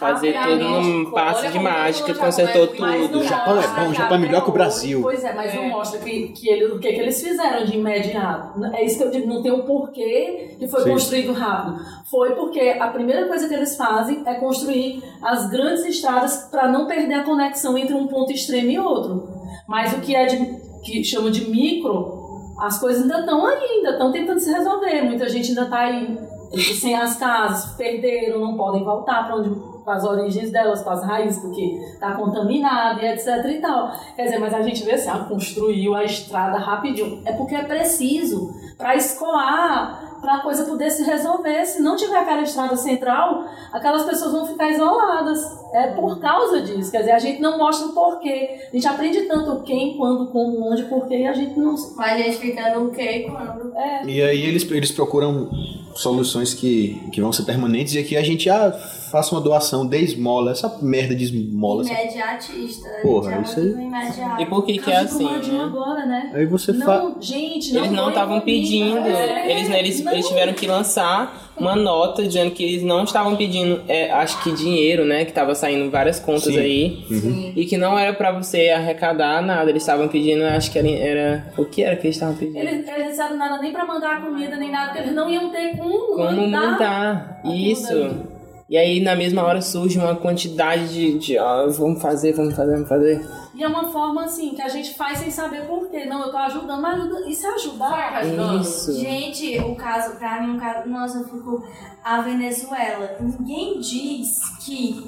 [0.00, 3.18] fazer tudo num passe olha de mágica, consertou é mais tudo.
[3.20, 5.02] O Japão é bom, o Japão é melhor que o Brasil.
[5.02, 5.68] Pois é, mas não É.
[5.68, 8.64] mostra que, que ele, o que, que eles fizeram de imediato.
[8.74, 10.90] É isso que eu digo, não tem o porquê que foi Sim.
[10.90, 11.78] construído rápido.
[12.10, 16.86] Foi porque a primeira coisa que eles fazem é construir as grandes estradas para não
[16.86, 19.28] perder a conexão entre um ponto extremo e outro.
[19.68, 20.36] Mas o que é de,
[20.82, 22.18] que chama de micro,
[22.58, 25.02] as coisas ainda estão aí, ainda estão tentando se resolver.
[25.02, 26.18] Muita gente ainda está aí
[26.54, 29.50] sem as casas, perderam, não podem voltar para onde
[29.84, 33.90] para as origens delas, para as raízes, porque está contaminado e etc e tal.
[34.14, 37.22] Quer dizer, mas a gente vê assim, ah, construiu a estrada rapidinho.
[37.24, 41.64] É porque é preciso para escoar, para a coisa poder se resolver.
[41.64, 45.40] Se não tiver aquela estrada central, aquelas pessoas vão ficar isoladas.
[45.72, 46.90] É por causa disso.
[46.90, 48.60] Quer dizer, a gente não mostra o porquê.
[48.70, 51.74] A gente aprende tanto o quem, quando, como, onde, porquê, e a gente não.
[51.96, 53.76] Mas a gente fica no que quando.
[53.76, 55.48] É, E aí eles, eles procuram
[55.94, 58.70] soluções que, que vão ser permanentes e aqui a gente ah,
[59.10, 61.84] faça uma doação, dê esmola, essa merda de esmola.
[61.84, 62.88] Imediatista.
[62.88, 64.42] a Porra, isso aí-.
[64.42, 65.60] E por que que é assim, né?
[65.62, 66.30] agora, né?
[66.34, 66.72] Aí você.
[66.72, 70.12] Não, gente, não Eles não estavam pedindo, É, eles, eles, não.
[70.12, 74.52] eles tiveram que lançar uma nota dizendo que eles não estavam pedindo, é, acho que
[74.52, 75.24] dinheiro, né?
[75.24, 76.58] Que tava saindo várias contas Sim.
[76.58, 77.04] aí.
[77.08, 77.52] Sim.
[77.54, 81.52] E que não era pra você arrecadar nada, eles estavam pedindo, acho que era, era.
[81.58, 82.58] O que era que eles estavam pedindo?
[82.58, 85.76] Eles, eles disseram nada nem pra mandar comida, nem nada, porque eles não iam ter
[85.76, 87.40] como, Como mandar.
[87.40, 88.39] aquilo Isso.
[88.70, 92.72] E aí na mesma hora surge uma quantidade de, de ó, vamos fazer, vamos fazer,
[92.72, 93.28] vamos fazer.
[93.52, 96.04] E é uma forma assim que a gente faz sem saber por quê.
[96.04, 97.28] Não, eu tô ajudando, mas ajuda.
[97.28, 98.24] Isso é ajudar.
[98.60, 98.92] Isso.
[98.92, 100.88] Gente, o caso, pra mim, o caso.
[100.88, 101.66] Nossa, eu fico.
[102.04, 103.16] A Venezuela.
[103.18, 105.04] Ninguém diz que.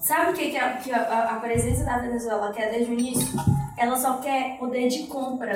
[0.00, 3.40] Sabe o que, que, a, que a, a presença da Venezuela quer desde o início?
[3.78, 5.54] Ela só quer poder de compra.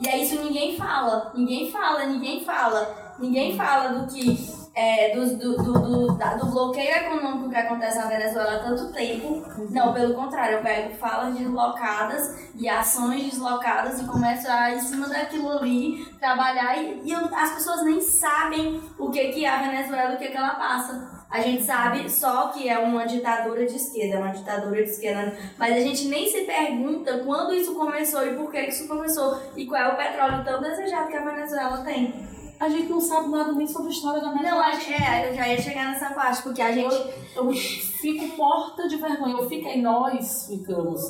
[0.00, 1.32] E é isso ninguém fala.
[1.32, 3.14] Ninguém fala, ninguém fala.
[3.20, 4.59] Ninguém fala do que.
[4.72, 9.44] É, do, do, do, da- do bloqueio econômico que acontece na Venezuela há tanto tempo.
[9.68, 15.08] Não, pelo contrário, eu pego falas deslocadas e ações deslocadas e começo a, em cima
[15.08, 19.60] daquilo ali, trabalhar e, e eu- as pessoas nem sabem o que, que é a
[19.60, 21.20] Venezuela, o que, que ela passa.
[21.28, 25.76] A gente sabe só que é uma ditadura de esquerda, uma ditadura de esquerda, mas
[25.76, 29.80] a gente nem se pergunta quando isso começou e por que isso começou e qual
[29.82, 32.39] é o petróleo tão desejado que a Venezuela tem.
[32.60, 34.82] A gente não sabe nada nem sobre a história da América Não, a Latina.
[34.98, 36.94] gente, é, eu já ia chegar nessa parte, porque a gente.
[37.34, 39.32] Eu, eu fico morta de vergonha.
[39.32, 41.00] Eu fiquei, nós ficamos.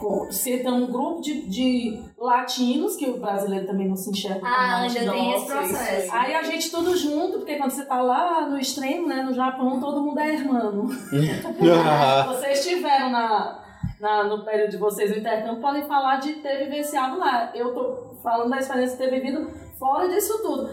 [0.00, 4.82] com- Ser um grupo de, de latinos, que o brasileiro também não se enxerga Ah,
[4.82, 5.12] latino.
[5.12, 6.12] tem esse processo.
[6.12, 9.78] Aí a gente tudo junto, porque quando você tá lá no extremo, né, no Japão,
[9.78, 10.88] todo mundo é irmão.
[12.26, 13.62] vocês estiveram na,
[14.00, 17.52] na, no período de vocês no intercâmbio, podem falar de ter vivenciado lá.
[17.54, 19.48] Eu tô falando da experiência de ter vivido
[19.82, 20.70] fora disso tudo.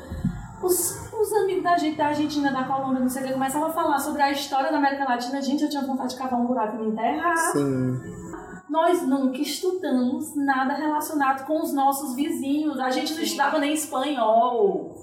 [0.61, 3.73] Os, os amigos da gente, da Argentina, da Colômbia, não sei o que, começavam a
[3.73, 5.41] falar sobre a história da América Latina.
[5.41, 7.37] Gente, eu tinha vontade de cavar um buraco e me enterrar.
[7.53, 7.97] Sim.
[8.69, 12.79] Nós nunca estudamos nada relacionado com os nossos vizinhos.
[12.79, 14.93] A gente não estudava nem espanhol.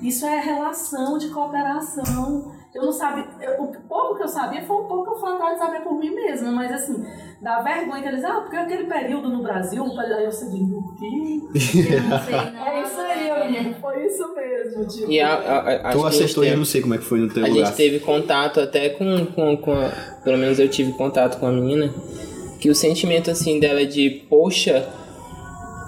[0.00, 2.52] Isso é relação de cooperação.
[2.74, 3.26] Eu não sabia.
[3.40, 5.80] eu- o pouco que eu sabia foi um pouco que eu fui atrás de saber
[5.82, 7.04] por mim mesma, mas assim,
[7.42, 8.24] dá vergonha que eles.
[8.24, 9.84] Ah, porque aquele período no Brasil.
[9.84, 11.48] Aí eu sei, o Sim.
[12.08, 12.66] Não sei, não.
[12.66, 13.00] É isso.
[13.80, 14.86] Foi isso mesmo.
[14.86, 16.98] Tipo, E a, a, a, Tu a acertou e eu teve- não sei como é
[16.98, 17.66] que foi no teu A lugar.
[17.66, 19.88] gente teve contato até com, com, com a,
[20.24, 21.92] Pelo menos eu tive contato com a menina.
[22.60, 24.88] Que o sentimento assim dela é de, poxa.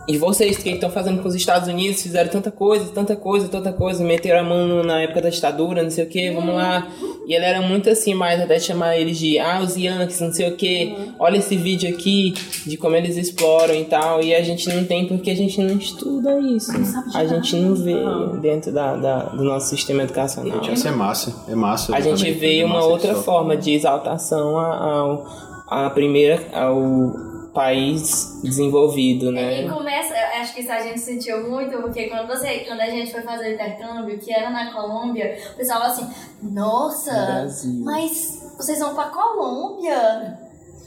[0.06, 3.72] E vocês que estão fazendo com os Estados Unidos fizeram tanta coisa, tanta coisa, tanta
[3.72, 6.86] coisa, meteram a mão na época da ditadura, não sei o que, vamos lá.
[7.26, 10.50] E ela era muito assim, mais até chamar eles de, ah, os Yankees, não sei
[10.50, 12.34] o que, olha esse vídeo aqui,
[12.66, 14.20] de como eles exploram e tal.
[14.22, 16.70] E a gente não tem porque a gente não estuda isso.
[17.14, 17.94] A gente não vê
[18.42, 20.52] dentro da, da- do nosso sistema educacional.
[20.58, 21.34] Gente, essa é massa.
[21.48, 21.96] É massa.
[21.96, 28.40] A gente vê É uma outra forma de exaltação a- ao a primeira ao país
[28.42, 29.68] desenvolvido, E né?
[29.68, 33.10] começa, eu acho que isso a gente sentiu muito, porque quando, você, quando a gente
[33.12, 36.06] foi fazer o intercâmbio, que era na Colômbia, o pessoal assim,
[36.42, 37.46] nossa,
[37.84, 40.43] mas vocês vão pra Colômbia?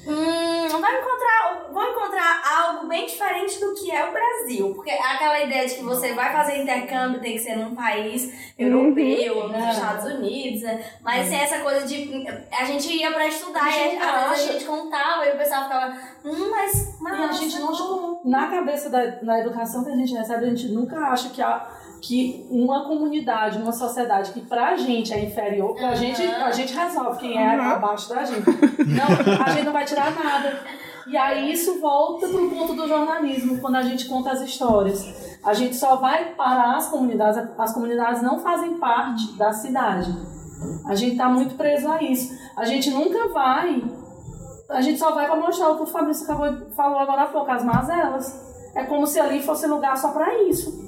[0.07, 4.73] Hum, vai encontrar, vão encontrar algo bem diferente do que é o Brasil.
[4.73, 9.37] Porque aquela ideia de que você vai fazer intercâmbio tem que ser num país europeu,
[9.37, 9.69] ou nos É.
[9.71, 10.83] Estados Unidos, né?
[11.01, 12.25] Mas tem essa coisa de.
[12.57, 15.63] A gente ia pra estudar A e gente vezes a gente contava e o pessoal
[15.63, 16.97] ficava, hum, mas.
[17.01, 18.21] mas E a gente não.
[18.23, 21.67] Na cabeça da na educação que a gente recebe, a gente nunca acha que, a,
[22.07, 25.95] que uma comunidade, uma sociedade que pra gente é inferior, pra Aham.
[25.95, 28.45] gente, a gente resolve quem é abaixo da gente.
[28.47, 30.57] Não, a gente não vai tirar nada.
[31.05, 35.05] E aí isso volta pro ponto do jornalismo, quando a gente conta as histórias.
[35.43, 40.09] A gente só vai parar as comunidades, as comunidades não fazem parte da cidade.
[40.85, 42.33] A gente tá muito preso a isso.
[42.55, 43.83] A gente nunca vai
[44.69, 47.63] a gente só vai pra mostrar o que o Fabrício falou agora há pouco, as
[47.63, 48.45] mazelas.
[48.75, 50.86] É como se ali fosse lugar só pra isso.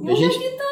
[0.00, 0.64] E A gente- é tá?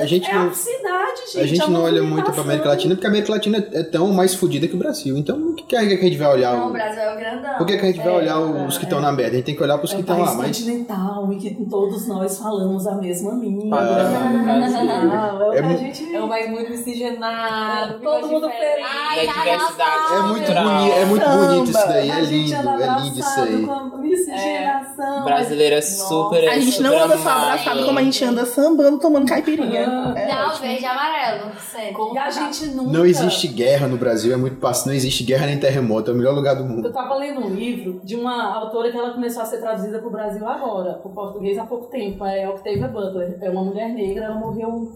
[0.00, 0.48] A gente é não.
[0.48, 1.40] a cidade, gente.
[1.40, 4.12] A gente é não olha muito pra América Latina porque a América Latina é tão
[4.12, 5.16] mais fodida que o Brasil.
[5.16, 6.56] Então, o que que a gente vai olhar?
[6.56, 7.54] Não, o Brasil é o grandão.
[7.58, 9.32] Por que, que a gente vai É, olhar os que estão na merda?
[9.32, 10.34] A gente tem que olhar pros É que estão lá.
[10.34, 13.78] Mas continental em que todos nós falamos a mesma língua.
[13.80, 16.14] Ah, é É gente...
[16.14, 18.84] É um país muito miscigenado, Todo mundo feliz.
[18.84, 22.08] Ai, carnaval, diversidade é muito bonito, é muito bonito isso daí.
[22.08, 23.66] É a gente lindo, é lindo isso aí.
[24.08, 25.24] Miscigenação.
[25.24, 26.48] Brasileiro é super.
[26.48, 29.80] A gente não anda só abraçado como a gente anda sambando, tomando caipirinha.
[30.16, 30.66] É Não, ótimo.
[30.66, 31.50] verde e amarelo.
[31.60, 32.02] Sempre.
[32.14, 32.90] E a gente nunca...
[32.92, 34.88] Não existe guerra no Brasil, é muito fácil.
[34.88, 36.92] Não existe guerra nem terremoto, é o melhor lugar do Eu mundo.
[36.92, 40.46] tava lendo um livro de uma autora que ela começou a ser traduzida pro Brasil
[40.46, 42.24] agora, pro português há pouco tempo.
[42.24, 43.38] É Octavia Butler.
[43.40, 44.90] É uma mulher negra, ela morreu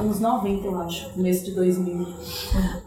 [0.00, 2.06] anos 90, eu acho, começo de 2000.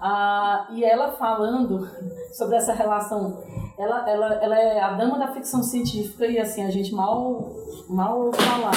[0.01, 1.87] Ah, e ela falando
[2.33, 3.41] sobre essa relação,
[3.77, 7.51] ela, ela, ela é a dama da ficção científica e assim, a gente mal,
[7.87, 8.73] mal falar.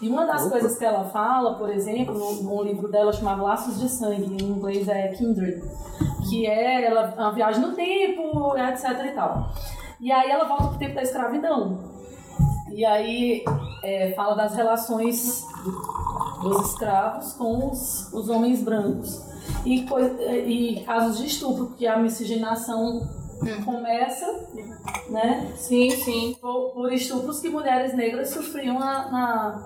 [0.00, 3.80] E uma das coisas que ela fala, por exemplo, num, num livro dela chamado Laços
[3.80, 5.62] de Sangue, em inglês é Kindred,
[6.28, 9.50] que é ela, uma viagem no tempo, etc e tal.
[10.00, 11.78] E aí ela volta pro tempo da escravidão.
[12.70, 13.44] E aí
[13.82, 15.44] é, fala das relações
[16.42, 19.20] dos escravos com os, os homens brancos.
[19.64, 19.86] E,
[20.46, 23.08] e casos de estupro, porque a miscigenação
[23.64, 24.26] começa,
[25.08, 25.52] né?
[25.56, 26.36] Sim, sim.
[26.40, 29.64] por, por estupros que mulheres negras sofriam na, na-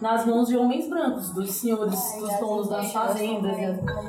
[0.00, 3.56] nas mãos de homens brancos, dos senhores, dos donos das fazendas.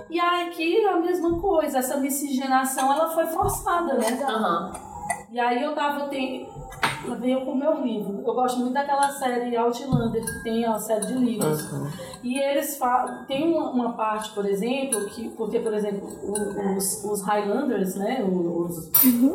[0.09, 4.23] E aqui a mesma coisa, essa miscigenação ela foi forçada, né?
[4.27, 4.73] Aham.
[5.31, 6.49] E aí eu tava tem
[7.19, 8.23] veio com o meu livro.
[8.25, 11.69] Eu gosto muito daquela série Outlander, que tem a série de livros.
[12.23, 13.25] E eles falam.
[13.25, 15.29] Tem uma, uma parte, por exemplo, que.
[15.29, 18.23] Porque, por exemplo, o- os, os Highlanders, né?
[18.23, 18.89] Os,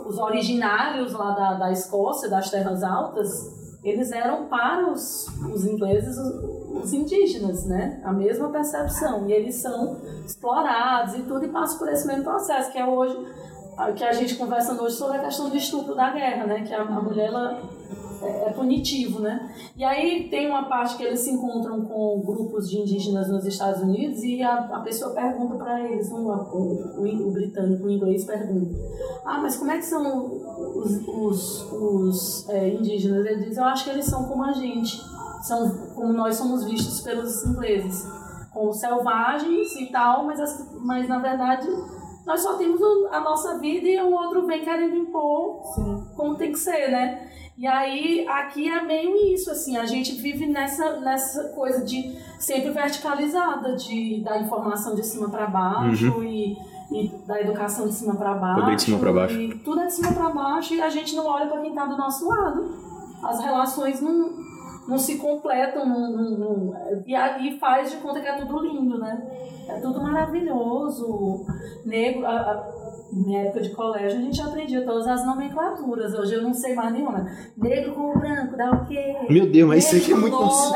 [0.06, 3.30] os originários lá da, da Escócia, das Terras Altas,
[3.84, 8.00] eles eram para os, os ingleses os, os indígenas, né?
[8.04, 9.26] A mesma percepção.
[9.28, 9.96] E eles são
[10.26, 13.16] explorados e tudo, e passam por esse mesmo processo, que é hoje
[13.76, 16.62] a- que a gente conversando hoje sobre a questão do estupro da guerra, né?
[16.62, 17.62] Que a, a mulher ela
[18.22, 19.50] é, é punitivo, né?
[19.76, 23.80] E aí tem uma parte que eles se encontram com grupos de indígenas nos Estados
[23.82, 28.24] Unidos e a, a pessoa pergunta para eles, um, o, o, o britânico, o inglês
[28.24, 28.74] pergunta,
[29.24, 30.26] ah, mas como é que são
[30.76, 33.24] os, os, os é, indígenas?
[33.24, 35.00] Ele diz, eu acho que eles são como a gente,
[35.42, 38.06] são como nós somos vistos pelos ingleses,
[38.52, 41.66] como selvagens e tal, mas, as, mas na verdade
[42.30, 45.62] nós só temos a nossa vida e o outro vem querendo impor
[46.14, 47.28] como tem que ser, né?
[47.58, 52.70] E aí, aqui é meio isso, assim, a gente vive nessa, nessa coisa de sempre
[52.70, 56.56] verticalizada, de da informação de cima para baixo e,
[56.92, 58.60] e da educação de cima para baixo.
[58.60, 59.34] Tudo é de cima pra baixo.
[59.34, 61.84] E tudo é de cima para baixo e a gente não olha para quem tá
[61.84, 62.70] do nosso lado.
[63.24, 64.30] As relações não,
[64.88, 66.74] não se completam num, num- num-
[67.06, 69.22] e, faz de conta que é tudo lindo, né?
[69.68, 71.44] É tudo maravilhoso.
[71.84, 72.80] Negro, a, a,
[73.12, 76.14] minha época de colégio a gente aprendia todas as nomenclaturas.
[76.14, 77.26] Hoje eu não sei mais nenhuma.
[77.56, 79.16] Negro com branco dá o quê?
[79.28, 80.74] Meu Deus, mas isso aqui é muito nocivo.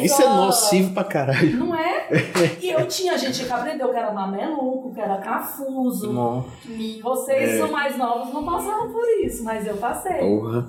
[0.00, 1.56] Isso é nocivo pra caralho.
[1.56, 2.06] Não é?
[2.62, 6.44] E eu tinha gente que aprendeu que era mameluco, que era cafuso.
[7.02, 7.58] Vocês É.
[7.58, 10.18] são mais novos, não passaram por isso, mas eu passei.
[10.18, 10.66] Porra.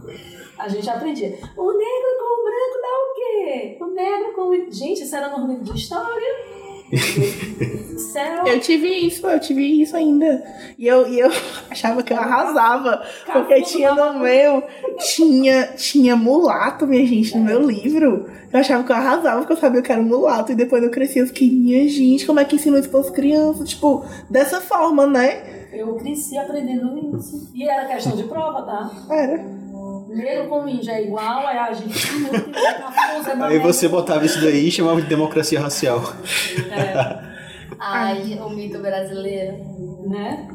[0.58, 1.38] A gente aprendia.
[1.56, 2.09] O negro
[2.40, 3.78] o branco dá o quê?
[3.80, 4.72] O negro com.
[4.72, 6.60] Gente, isso era no livro de história?
[8.16, 8.50] Era.
[8.50, 10.44] Eu tive isso, eu tive isso ainda.
[10.78, 11.30] E eu, e eu
[11.70, 13.04] achava que eu arrasava.
[13.26, 14.64] Porque tinha no meu.
[14.98, 18.30] Tinha, tinha mulato, minha gente, no meu livro.
[18.52, 20.52] Eu achava que eu arrasava, porque eu sabia que era mulato.
[20.52, 23.10] E depois eu cresci, eu fiquei, minha gente, como é que ensina isso para as
[23.10, 23.70] crianças?
[23.70, 25.68] Tipo, dessa forma, né?
[25.72, 27.52] Eu cresci aprendendo isso.
[27.54, 28.92] E era questão de prova, tá?
[29.10, 29.59] Era.
[30.10, 34.68] Negro com índio é igual, é argentino, é cafuso, é Aí você botava isso daí
[34.68, 36.02] e chamava de democracia racial.
[37.80, 39.58] Ai, o mito brasileiro.
[40.08, 40.50] Né?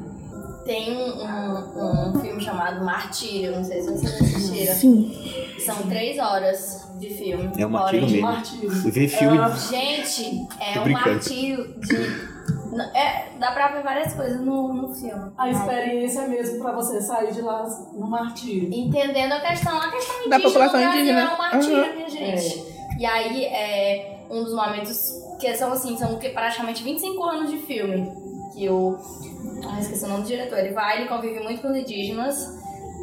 [0.64, 4.74] Tem um, um, filme chamado Martírio, não sei se vocês assistiram.
[4.74, 5.12] Sim.
[5.58, 7.50] São três horas de filme.
[7.58, 8.22] É um martírio mesmo.
[8.22, 8.70] Martírio.
[8.70, 9.38] Ver filme.
[9.38, 12.34] Ah, Gente, é um martírio de.
[12.82, 15.32] É, dá pra ver várias coisas no, no filme.
[15.38, 17.62] A experiência mesmo pra você sair de lá
[17.92, 18.68] no martírio.
[18.72, 21.20] Entendendo a questão, a questão indígena Da população indígena.
[21.20, 21.94] é um martírio, Uhum.
[21.96, 22.74] minha gente.
[22.98, 27.58] E aí, é um dos momentos que são assim, são que praticamente 25 anos de
[27.58, 28.10] filme.
[28.54, 28.96] Que o.
[29.68, 30.58] Ah, esqueci o nome do diretor.
[30.58, 32.36] Ele vai, ele convive muito com os indígenas.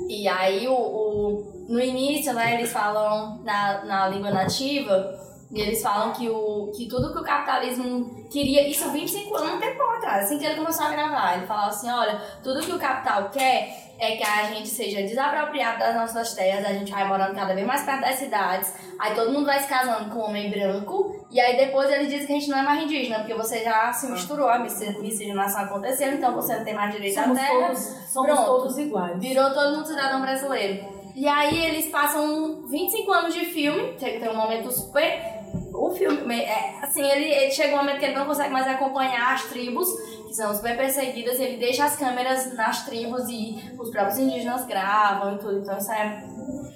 [0.08, 5.14] E aí, o, o- no início, né, eles falam na, na língua nativa.
[5.54, 9.60] E eles falam que, o, que tudo que o capitalismo queria, isso 25 anos, um
[9.60, 11.38] tempo atrás, assim que ele começou a gravar.
[11.38, 15.78] Ele falava assim: olha, tudo que o capital quer é que a gente seja desapropriado
[15.80, 19.32] das nossas terras, a gente vai morando cada vez mais perto das cidades, aí todo
[19.32, 22.50] mundo vai se casando com homem branco, e aí depois ele diz que a gente
[22.50, 26.56] não é mais indígena, porque você já se misturou, a misci- miscigenação aconteceu, então você
[26.56, 27.60] não tem mais direito à Somos terra.
[27.68, 27.80] todos,
[28.12, 28.46] somos Pronto.
[28.46, 29.20] todos iguais.
[29.20, 31.02] Virou todo mundo cidadão brasileiro.
[31.14, 35.41] E aí eles passam 25 anos de filme, tem tem um momento super.
[35.74, 39.34] O filme, é, assim, ele, ele chega um momento que ele não consegue mais acompanhar
[39.34, 39.88] as tribos,
[40.28, 45.36] que são super perseguidas, ele deixa as câmeras nas tribos e os próprios indígenas gravam
[45.36, 45.60] e tudo.
[45.60, 46.24] Então isso é,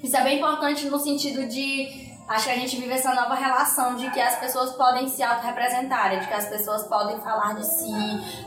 [0.04, 2.06] isso é bem importante no sentido de.
[2.28, 6.20] Acho que a gente vive essa nova relação de que as pessoas podem se autorrepresentarem,
[6.20, 7.92] de que as pessoas podem falar de si,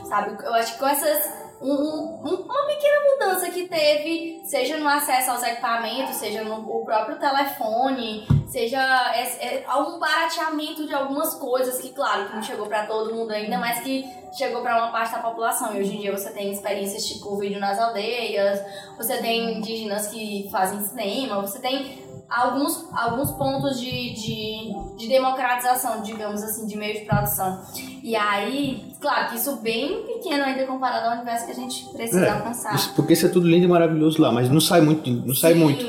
[0.09, 0.35] sabe?
[0.43, 5.31] Eu acho que com essas um- um- uma pequena mudança que teve, seja no acesso
[5.31, 8.79] aos equipamentos, seja no o próprio telefone, seja
[9.13, 13.57] é, algum barateamento de algumas coisas que, claro, que não chegou pra todo mundo ainda,
[13.57, 15.75] mas que chegou pra uma parte da população.
[15.75, 18.61] E hoje em dia você tem experiências tipo vídeo nas aldeias,
[18.97, 26.01] você tem indígenas que fazem cinema, você tem alguns, alguns pontos de, de, de democratização,
[26.01, 27.61] digamos assim, de meio de produção.
[28.03, 32.25] E aí, claro que isso bem pequeno ainda comparado ao universo que a gente precisa
[32.25, 32.73] É, alcançar.
[32.75, 35.53] isso- porque isso é tudo lindo e maravilhoso lá, mas não sai muito, não sai
[35.53, 35.59] Sim.
[35.59, 35.85] muito.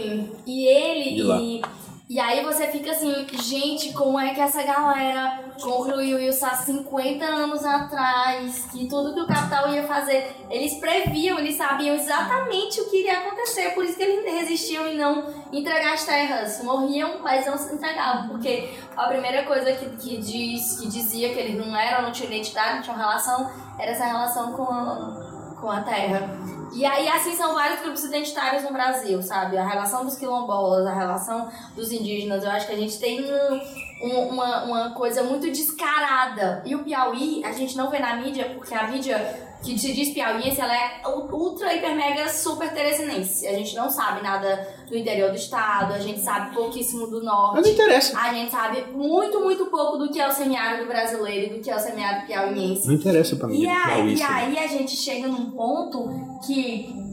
[0.47, 1.20] E ele.
[1.22, 1.62] E,
[2.11, 7.25] e aí você fica assim, gente, como é que essa galera concluiu isso há 50
[7.25, 8.67] anos atrás?
[8.73, 13.21] Que tudo que o capital ia fazer, eles previam, eles sabiam exatamente o que iria
[13.21, 13.71] acontecer.
[13.77, 16.61] Por isso que eles resistiam em não entregar as terras.
[16.65, 18.31] Morriam, mas não se entregavam.
[18.31, 22.33] Porque a primeira coisa que, que, diz, que dizia que eles não eram, não tinham
[22.33, 23.49] identidade, não tinham relação,
[23.79, 26.29] era essa relação com a, com a terra.
[26.73, 29.59] E aí, assim, são vários grupos identitários no Brasil, sabe?
[29.59, 32.45] A relação dos quilombolas, a relação dos indígenas.
[32.45, 33.61] Eu acho que a gente tem um-
[34.03, 36.62] uma, uma coisa muito descarada.
[36.64, 40.14] E o Piauí, a gente não vê na mídia, porque a mídia que se diz
[40.14, 43.46] piauiense, ela é ultra, hiper, mega, super teresinense.
[43.46, 47.24] A gente não sabe nada do interior do estado, a gente sabe pouquíssimo do Mas
[47.24, 47.70] não norte.
[47.70, 48.18] interessa.
[48.18, 51.70] A gente sabe muito, muito pouco do que é o semiárido brasileiro e do que
[51.70, 52.86] é o semiárido piauiense.
[52.86, 53.62] Não interessa pra mim.
[53.62, 56.09] E Piauí, e aí a gente chega num ponto
[56.46, 57.10] que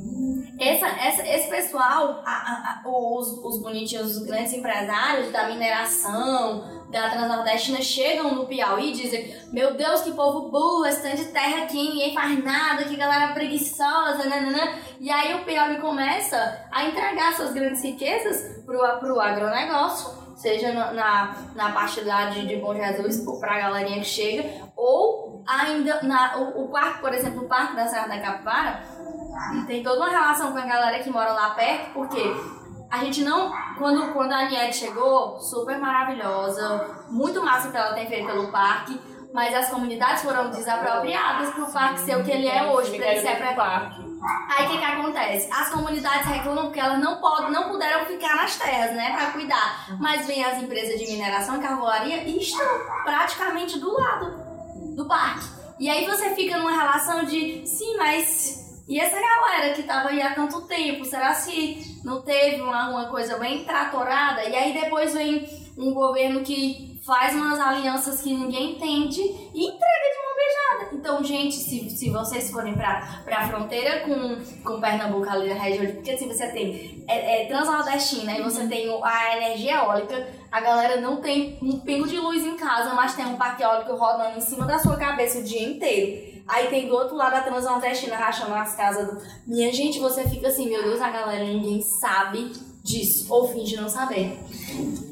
[0.59, 6.85] essa, essa- esse pessoal, a- a- a- os, os bonitinhos, os grandes empresários da mineração,
[6.89, 11.25] da Transnordestina, chegam no Piauí e dizem: Meu Deus, que povo burro, esse tanto de
[11.25, 14.73] terra aqui, ninguém faz nada, que galera preguiçosa, nananã.
[14.99, 20.93] E aí o Piauí começa a entregar suas grandes riquezas pro, pro agronegócio, seja na,
[20.93, 26.37] na, na parte lá de, de Bom Jesus, pra galerinha que chega, ou ainda na,
[26.37, 28.83] o, o parque, por exemplo, o Parque da Serra da Capivara,
[29.67, 32.21] tem toda uma relação com a galera que mora lá perto, porque
[32.89, 33.53] a gente não.
[33.77, 38.99] Quando, quando a Aniette chegou, super maravilhosa, muito massa que ela tem feito pelo parque,
[39.33, 43.21] mas as comunidades foram desapropriadas pro parque ser o que ele é hoje, pra ele
[43.21, 44.07] ser pro pra parque.
[44.49, 45.49] Aí o que, que acontece?
[45.51, 49.85] As comunidades reclamam porque elas não, podem, não puderam ficar nas terras, né, pra cuidar.
[49.99, 52.67] Mas vem as empresas de mineração e carvoaria e estão
[53.03, 55.45] praticamente do lado do parque.
[55.79, 60.21] E aí você fica numa relação de, sim, mas e essa galera que tava aí
[60.21, 64.43] há tanto tempo, será se não teve uma, uma coisa bem tratorada?
[64.43, 69.79] E aí depois vem um governo que faz umas alianças que ninguém entende e entrega
[70.11, 70.95] de uma beijada.
[70.95, 75.85] Então, gente, se, se vocês forem pra, pra fronteira com, com Pernambuco, ali na região,
[75.95, 80.59] porque assim, você tem é, é, Transnordestina e você tem o- a energia eólica, a
[80.59, 84.37] galera não tem um pingo de luz em casa, mas tem um parque eólico rodando
[84.37, 86.37] em cima da sua cabeça o dia inteiro.
[86.45, 89.05] Aí tem do outro lado a Transnordestina rachando as casas.
[89.07, 89.21] Do...
[89.45, 92.51] Minha gente, você fica assim, meu Deus, a galera, ninguém sabe
[92.87, 94.39] disso, ou finge não saber.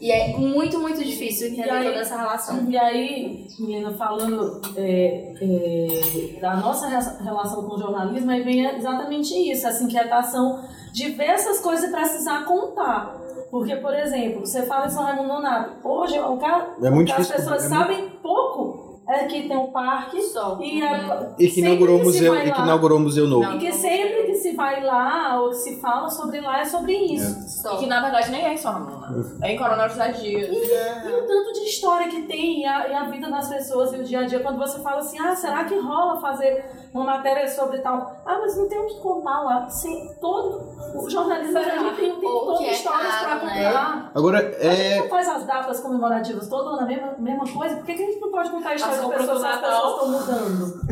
[0.02, 2.70] E é muito, muito difícil entender aí- toda essa relação.
[2.70, 8.66] E aí, menina, falando é, é, da nossa re- relação com o jornalismo, aí vem
[8.66, 10.64] exatamente isso, essa inquietação
[10.94, 13.22] de ver essas coisas e precisar contar.
[13.52, 17.28] Porque, por exemplo, você fala em São Raimundo Nonato, hoje o cara, É muito as
[17.28, 20.58] pessoas é sabem pouco é que tem um parque Só.
[20.60, 23.54] e, a, E que inaugurou o museu, e que inaugurou o museu novo.
[23.56, 27.62] E que sempre que se vai lá ou se fala sobre lá é sobre isso.
[27.62, 27.74] Só.
[27.74, 29.02] E que na verdade nem é em São Ramon,
[29.42, 30.50] É em Coronel José Dias.
[30.52, 33.98] E o tanto de história que tem, e a, e a vida das pessoas, e
[33.98, 37.48] o dia a dia, quando você fala assim, ah, será que rola fazer uma matéria
[37.48, 38.22] sobre tal?
[38.26, 39.68] Ah, mas não tem o que contar lá.
[39.68, 41.74] Sim, todo o jornalismo Será?
[41.74, 43.66] a gente tem todo que é histórias pra né?
[43.66, 44.12] contar.
[44.14, 45.00] Agora, A gente é.
[45.00, 48.06] não faz as datas comemorativas todo ano a mesma, mesma coisa, por que, que a
[48.06, 50.86] gente não pode contar a história As das pessoas as pessoas estão mudando?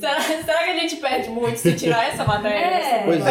[0.00, 2.56] Será, será que a gente perde muito se tirar essa matéria?
[2.58, 3.02] É.
[3.04, 3.30] Pois É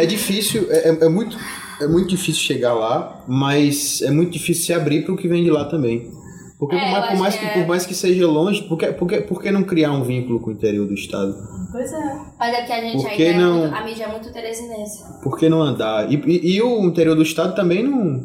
[0.00, 0.02] é.
[0.02, 1.36] É difícil, é, é- é muito,
[1.80, 5.42] é muito difícil chegar lá, mas é muito difícil se abrir para o que vem
[5.44, 6.10] de lá também.
[6.58, 7.52] Porque É, por, mais, por, mais que que, é.
[7.62, 10.38] por mais que seja longe, por que, por, que, por que não criar um vínculo
[10.38, 11.34] com o interior do estado?
[11.72, 12.16] Pois é.
[12.38, 14.32] Mas é porque a gente Por ainda que é não- muito, a mídia é muito
[14.32, 15.02] teresinense.
[15.24, 16.12] Por que não andar?
[16.12, 18.22] E, e- e o interior do estado também não,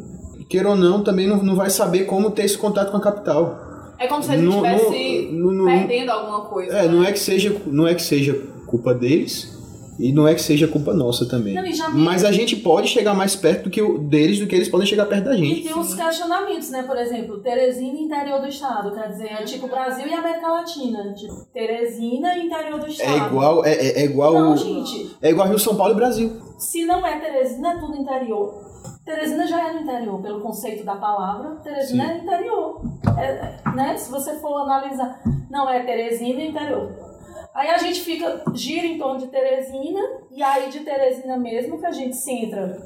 [0.48, 3.58] queira ou não, também não, não vai saber como ter esse contato com a capital.
[3.98, 5.28] É como se a gente estivesse
[5.64, 6.78] perdendo alguma coisa.
[6.78, 9.56] É, não é que seja, não é que seja culpa deles
[9.98, 11.54] e não é que seja culpa nossa também.
[11.54, 14.54] Não, e Mas a gente pode chegar mais perto do que o, deles do que
[14.54, 15.62] eles podem chegar perto da E gente.
[15.64, 16.84] tem uns questionamentos, né?
[16.84, 18.92] Por exemplo, Teresina e interior do estado.
[18.92, 21.12] Quer dizer, é tipo Brasil e América Latina.
[21.14, 23.10] Tipo, Teresina e interior do estado.
[23.10, 25.16] É igual, é, é- é igual, Não, gente.
[25.20, 26.30] é igual Rio, São Paulo e Brasil.
[26.58, 28.54] Se não é Teresina, é tudo interior.
[29.04, 31.56] Teresina já é no interior, pelo conceito da palavra.
[31.64, 32.10] Teresina Sim.
[32.10, 32.80] é interior.
[33.18, 33.96] É, né?
[33.96, 37.07] Se você for analisar, não é Teresina e interior.
[37.58, 40.00] Aí a gente fica, gira em torno de Teresina,
[40.30, 42.80] e aí de Teresina mesmo que a gente se entra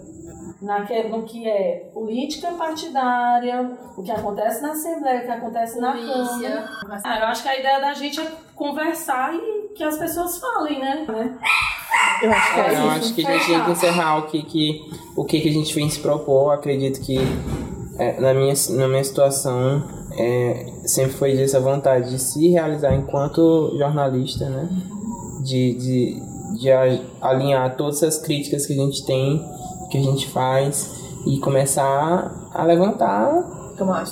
[0.62, 5.92] naque- no que é política partidária, o que acontece na Assembleia, o que acontece na
[5.92, 6.12] Câmara.
[6.26, 6.68] Polícia.
[7.04, 10.78] Ah, eu acho que a ideia da gente é conversar e que as pessoas falem,
[10.80, 11.04] né?
[12.22, 14.42] Eu acho que é É, eu acho que a gente tem que encerrar o que,
[14.42, 14.80] que,
[15.16, 16.52] o que, que a gente vem se propor.
[16.52, 17.18] Acredito que
[17.98, 19.82] é, na, minha, na minha situação
[20.16, 24.68] é, sempre foi essa vontade de se realizar enquanto jornalista, né?
[25.42, 26.22] De, de,
[26.58, 26.70] de
[27.20, 29.44] alinhar todas as críticas que a gente tem,
[29.90, 30.90] que a gente faz
[31.26, 33.60] e começar a levantar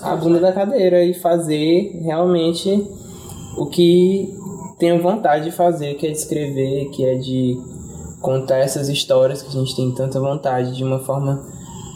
[0.03, 2.89] a bunda da cadeira e fazer realmente
[3.57, 4.35] o que
[4.79, 7.61] tenho vontade de fazer, que é de escrever, que é de
[8.21, 11.43] contar essas histórias que a gente tem tanta vontade de uma forma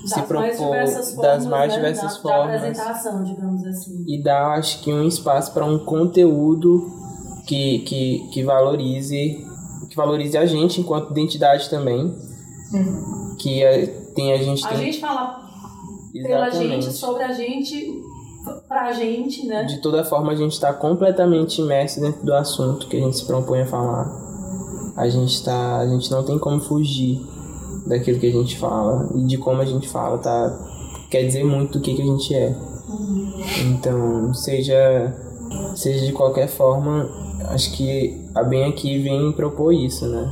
[0.04, 0.84] se propor
[1.22, 1.76] das mais né?
[1.76, 4.04] diversas da, formas Da apresentação, digamos assim.
[4.06, 6.90] e dar acho que um espaço para um conteúdo
[7.46, 9.44] que, que, que valorize
[9.88, 12.14] que valorize a gente enquanto identidade também
[13.38, 15.42] que é, tem a gente A tem gente fala
[16.12, 18.02] pela exatamente gente, sobre a gente,
[18.68, 19.64] pra gente, né?
[19.64, 23.24] de toda forma a gente está completamente imerso dentro do assunto que a gente se
[23.24, 24.24] propõe a falar
[24.96, 27.20] a gente tá a gente não tem como fugir
[27.86, 30.58] daquilo que a gente fala e de como a gente fala tá?
[31.10, 32.54] Quer dizer muito do que, que a gente é.
[33.66, 35.14] Então seja
[35.74, 37.08] seja de qualquer forma
[37.48, 40.30] acho que a bem aqui vem propor isso né?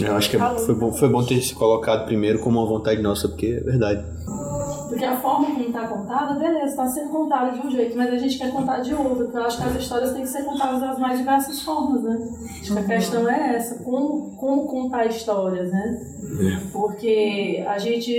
[0.00, 3.00] Eu acho que é- foi bom, foi bom ter se colocado primeiro como uma vontade
[3.00, 4.04] nossa, porque é verdade.
[4.98, 8.18] Porque a forma como está contada, beleza, está sendo contada de um jeito, mas a
[8.18, 10.80] gente quer contar de outro, porque eu acho que as histórias têm que ser contadas
[10.80, 12.28] das mais diversas formas, né?
[12.60, 16.00] Acho que a questão é essa, como, como contar histórias, né?
[16.72, 18.12] Porque a gente,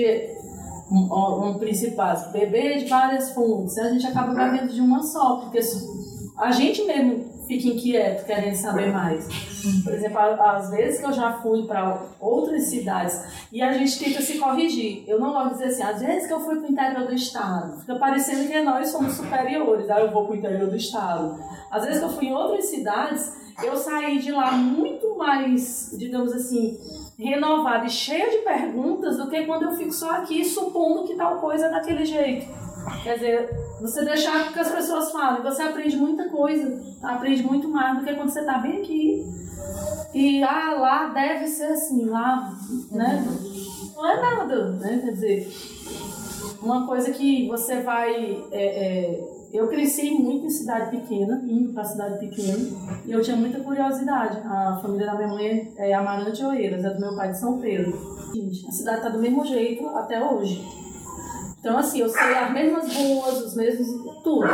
[0.90, 1.60] um, um
[1.98, 5.60] básico, beber de várias fontes, a gente acaba bebendo de uma só, porque
[6.38, 9.28] a gente mesmo fica inquieto, querendo saber mais.
[9.84, 14.22] Por exemplo, às vezes que eu já fui para outras cidades e a gente tenta
[14.22, 15.04] se corrigir.
[15.08, 17.14] Eu não gosto de dizer assim, às vezes que eu fui para o interior do
[17.14, 21.40] estado, fica parecendo que nós somos superiores, aí eu vou para o interior do estado.
[21.72, 23.34] Às vezes que eu fui em outras cidades,
[23.64, 26.78] eu saí de lá muito mais, digamos assim,
[27.18, 31.40] renovada e cheia de perguntas do que quando eu fico só aqui supondo que tal
[31.40, 32.48] coisa é daquele jeito.
[33.04, 33.50] Quer dizer,
[33.82, 38.14] você deixar que as pessoas falem, você aprende muita coisa, aprende muito mais do que
[38.14, 39.26] quando você está bem aqui.
[40.14, 42.52] E ah, lá deve ser assim, lá,
[42.92, 43.26] né?
[43.96, 45.02] Não é nada, né?
[45.04, 45.54] Quer dizer,
[46.62, 48.44] uma coisa que você vai.
[48.52, 52.70] é, é, eu cresci muito em cidade pequena, indo para cidade pequena,
[53.06, 54.40] e eu tinha muita curiosidade.
[54.46, 57.98] A família da minha mãe é Amarante Oeiras, é do meu pai de São Pedro.
[58.68, 60.64] A cidade está do mesmo jeito até hoje.
[61.60, 63.88] Então, assim, eu sei as mesmas ruas, os mesmos.
[64.24, 64.48] tudo.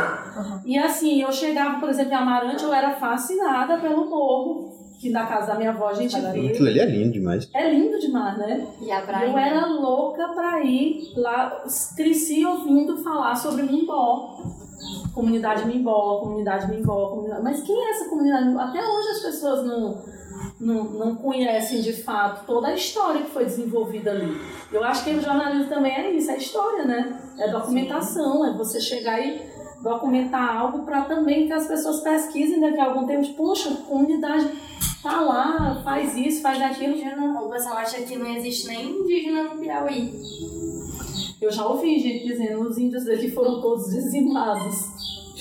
[0.64, 5.24] E assim, eu chegava, por exemplo, em Amarante, eu era fascinada pelo morro, que na
[5.24, 6.50] casa da minha avó a gente via.
[6.50, 7.48] Aquilo ali é lindo demais.
[7.54, 8.66] É lindo demais, né?
[8.80, 9.30] E a praia.
[9.30, 11.64] Eu era louca pra ir lá,
[11.96, 14.36] cresci ouvindo falar sobre Mimbó.
[15.14, 17.42] Comunidade Mimbó, comunidade Mimbó, comunidade...
[17.42, 18.60] Mas quem é essa comunidade Mimbó?
[18.60, 20.02] Até hoje as pessoas não,
[20.60, 24.40] não, não conhecem de fato toda a história que foi desenvolvida ali.
[24.72, 27.20] Eu acho que o jornalismo também é isso, é história, né?
[27.38, 29.40] É documentação, é você chegar e
[29.82, 33.22] documentar algo para também que as pessoas pesquisem daqui a algum tempo.
[33.22, 34.50] Tipo, Poxa, a comunidade
[35.02, 36.96] tá lá, faz isso, faz aquilo.
[37.44, 40.12] O pessoal acha que não existe nem indígena no Piauí.
[41.40, 44.96] Eu já ouvi gente dizendo os índios daqui foram todos dizimados.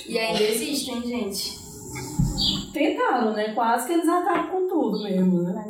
[0.08, 1.55] E ainda existem, gente.
[2.76, 3.54] Tentaram, né?
[3.54, 5.66] Quase que eles acabam com tudo mesmo, né?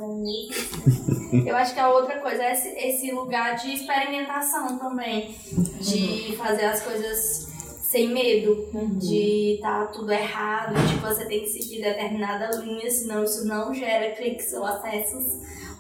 [1.45, 5.35] Eu acho que a outra coisa é esse, esse lugar de experimentação também.
[5.79, 7.47] De fazer as coisas
[7.83, 13.23] sem medo, de tá tudo errado, de que você tem que seguir determinada linha, senão
[13.23, 15.25] isso não gera cliques ou acessos,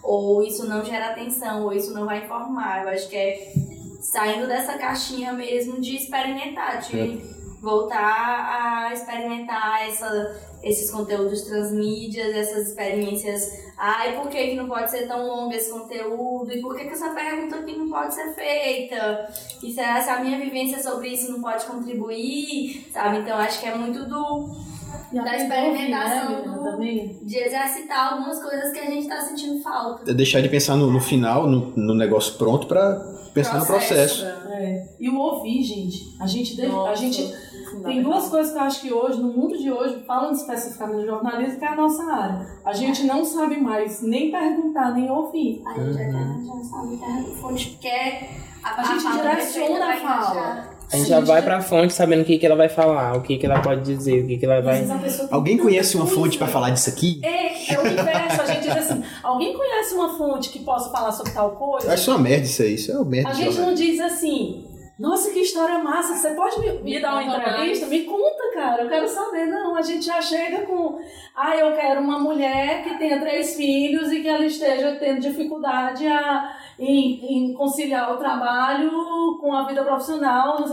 [0.03, 2.83] ou isso não gera atenção, ou isso não vai informar.
[2.83, 3.51] Eu acho que é
[3.99, 7.34] saindo dessa caixinha mesmo de experimentar, de
[7.65, 13.65] voltar a experimentar essa, esses conteúdos transmídias, essas experiências.
[13.77, 16.53] Ai, por que, que não pode ser tão longo esse conteúdo?
[16.55, 19.27] E por que, que essa pergunta aqui não pode ser feita?
[19.63, 22.87] E será que a minha vivência sobre isso não pode contribuir?
[22.93, 23.17] Sabe?
[23.17, 24.55] Então acho que é muito do
[25.11, 27.19] E da experimentação né, Helena, do, também.
[27.23, 30.09] de exercitar algumas coisas que a gente tá sentindo falta.
[30.09, 32.95] É deixar de pensar no, no final, no, no negócio pronto, pra
[33.33, 34.23] pensar no processo.
[34.25, 34.87] É.
[34.99, 36.15] E o ouvir, gente.
[36.19, 37.21] A gente, deve- a gente
[37.85, 41.05] tem duas coisas que eu acho que hoje, no mundo de hoje, falando especificamente do
[41.05, 42.47] jornalismo, que é a nossa área.
[42.65, 45.61] A gente não sabe mais nem perguntar, nem ouvir.
[45.65, 47.87] A gente já, já sabe da fonte, porque
[48.63, 50.75] a, A gente direciona a vai fala.
[50.91, 53.37] A gente já vai pra fonte sabendo o que, que ela vai falar, o que,
[53.37, 54.85] que ela pode dizer, o que, que ela vai.
[55.31, 57.19] Alguém conhece uma fonte pra falar disso aqui?
[57.23, 58.41] É, é o inverso.
[58.41, 61.87] A gente diz assim: alguém conhece uma fonte que possa falar sobre tal coisa?
[61.87, 62.75] Eu acho uma merda isso aí.
[62.75, 63.29] Isso é uma merda.
[63.29, 64.63] A de gente não diz assim,
[64.97, 67.85] nossa, que história massa, você pode me, me dar uma entrevista?
[67.87, 69.45] Me conta, cara, eu quero saber.
[69.45, 70.97] Não, a gente já chega com,
[71.35, 76.07] ah, eu quero uma mulher que tenha três filhos e que ela esteja tendo dificuldade
[76.07, 80.63] a, em, em conciliar o trabalho com a vida profissional.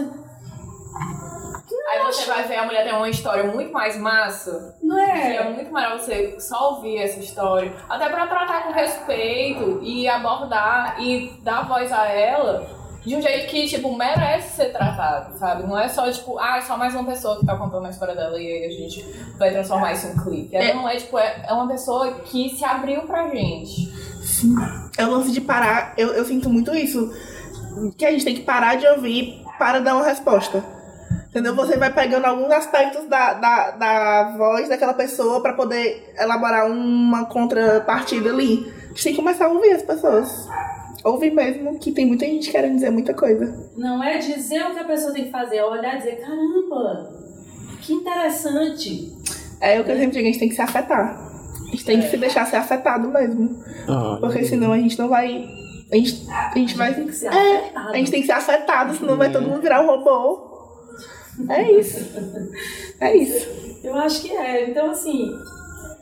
[1.90, 4.78] Aí você vai ver a mulher tem uma história muito mais massa.
[4.80, 5.36] não E é?
[5.36, 7.72] é muito melhor você só ouvir essa história.
[7.88, 13.48] Até pra tratar com respeito e abordar e dar voz a ela de um jeito
[13.48, 15.64] que, tipo, merece ser tratado, sabe?
[15.64, 18.14] Não é só, tipo, ah, é só mais uma pessoa que tá contando a história
[18.14, 19.05] dela e aí a gente
[19.36, 20.55] vai transformar isso em um clipe.
[20.57, 23.92] Ela não é, tipo, é, é uma pessoa que se abriu pra gente.
[24.96, 27.12] É o lance de parar, eu, eu sinto muito isso.
[27.96, 30.62] Que a gente tem que parar de ouvir para dar uma resposta.
[31.28, 31.57] Entendeu?
[31.57, 37.24] Você vai pegando alguns aspectos da, da, da voz daquela pessoa para poder elaborar uma
[37.24, 38.70] contrapartida ali.
[38.84, 40.46] A gente tem que começar a ouvir as pessoas.
[41.05, 43.70] Ouvir mesmo, que tem muita gente querendo dizer muita coisa.
[43.76, 47.11] Não é dizer o que a pessoa tem que fazer, é olhar e dizer, caramba,
[47.80, 49.12] que interessante.
[49.61, 51.30] É o que eu sempre digo, a gente tem que se afetar.
[51.66, 53.62] A gente tem que se deixar ser afetado mesmo.
[53.88, 55.48] Ah, Porque senão a gente não vai.
[55.90, 56.94] A gente, a gente vai.
[56.94, 57.88] Tem que ser É, afetado.
[57.88, 60.50] a gente tem que ser afetado, senão vai todo mundo virar um robô.
[61.48, 61.98] É isso.
[63.00, 63.48] É isso.
[63.82, 64.68] Eu acho que é.
[64.70, 65.30] Então, assim,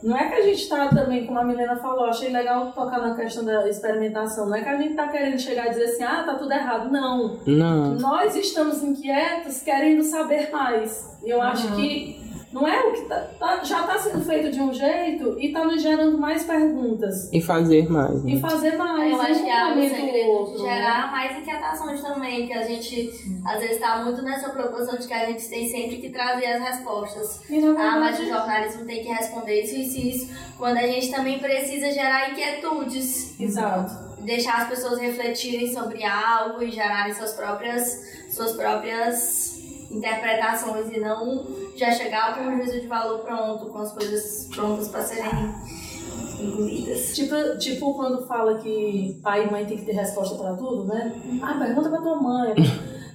[0.03, 3.15] não é que a gente tá também, como a Milena falou, achei legal tocar na
[3.15, 4.47] questão da experimentação.
[4.47, 6.91] Não é que a gente tá querendo chegar e dizer assim, ah, tá tudo errado.
[6.91, 7.39] Não.
[7.45, 7.95] Não.
[7.95, 11.17] Nós estamos inquietos, querendo saber mais.
[11.23, 12.19] E eu acho que
[12.51, 15.63] não é o que tá, tá- já tá sendo feito de um jeito e tá
[15.63, 17.31] nos gerando mais perguntas.
[17.31, 18.21] E fazer mais.
[18.25, 18.39] E Né?
[18.39, 19.11] fazer mais.
[19.11, 20.57] Eu acho que é o segredo né?
[20.57, 23.09] gerar mais inquietações também, que a gente
[23.45, 26.61] às vezes tá muito nessa proporção de que a gente tem sempre que trazer as
[26.63, 27.41] respostas.
[27.49, 30.33] E, Ah, mas o jornalismo tem que responder isso, isso e isso.
[30.57, 33.39] Quando a gente também precisa gerar inquietudes.
[33.39, 34.11] Exato.
[34.21, 37.99] Deixar as pessoas refletirem sobre algo e gerarem suas próprias,
[38.29, 39.60] suas próprias
[39.93, 44.87] interpretações e não já chegar com um juízo de valor pronto, com as coisas prontas
[44.89, 45.29] para serem
[46.39, 47.15] incluídas.
[47.15, 51.11] Tipo, tipo quando fala que pai e mãe tem que ter resposta pra tudo, né?
[51.41, 52.53] Ah, pergunta pra tua mãe.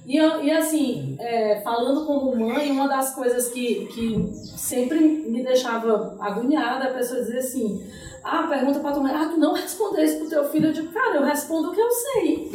[0.05, 6.15] E, e assim, é, falando como mãe, uma das coisas que, que sempre me deixava
[6.19, 7.85] agoniada é a pessoa dizer assim:
[8.23, 10.67] Ah, pergunta pra tua mãe, ah, tu não respondesse pro teu filho.
[10.69, 12.51] Eu digo, cara, eu respondo o que eu sei.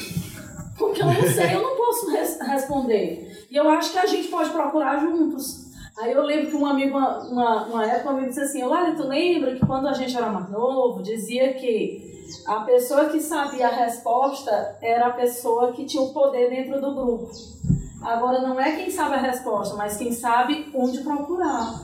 [0.78, 3.30] Porque eu não sei, eu não posso res- responder.
[3.52, 5.66] E eu acho que a gente pode procurar juntos.
[5.98, 9.54] Aí eu lembro que um amigo, uma, uma, época, amigo disse assim, olha, tu lembra
[9.54, 14.78] que quando a gente era mais novo, dizia que a pessoa que sabia a resposta
[14.80, 17.30] era a pessoa que tinha o poder dentro do grupo.
[18.00, 21.78] Agora, não é quem sabe a resposta, mas quem sabe onde procurar.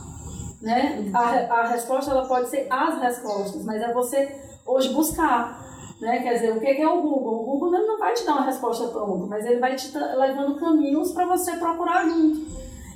[0.63, 1.11] Né?
[1.13, 1.21] A,
[1.55, 5.68] a resposta ela pode ser as respostas, mas é você hoje buscar.
[6.01, 6.23] Né?
[6.23, 7.43] Quer dizer, o que é o Google?
[7.43, 11.13] O Google não vai te dar uma resposta pronta, mas ele vai te levando caminhos
[11.13, 12.47] para você procurar junto.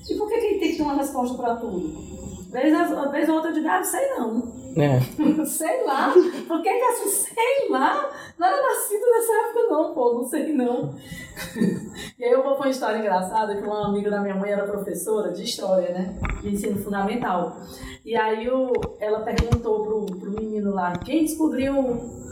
[0.08, 2.12] E por que, que ele tem que ter uma resposta para tudo?
[2.50, 4.52] Vez, a vez ou outra eu digo, ah, sei não.
[4.76, 5.00] É.
[5.44, 6.12] sei lá.
[6.46, 8.10] Por que que assim, sei lá?
[8.38, 10.94] Não era nascido nessa época não, pô, não sei não.
[12.18, 14.64] e aí eu vou pra uma história engraçada, que uma amiga da minha mãe era
[14.64, 16.14] professora de história, né?
[16.40, 17.56] De ensino fundamental.
[18.04, 22.22] E aí o, ela perguntou pro, pro menino lá, quem descobriu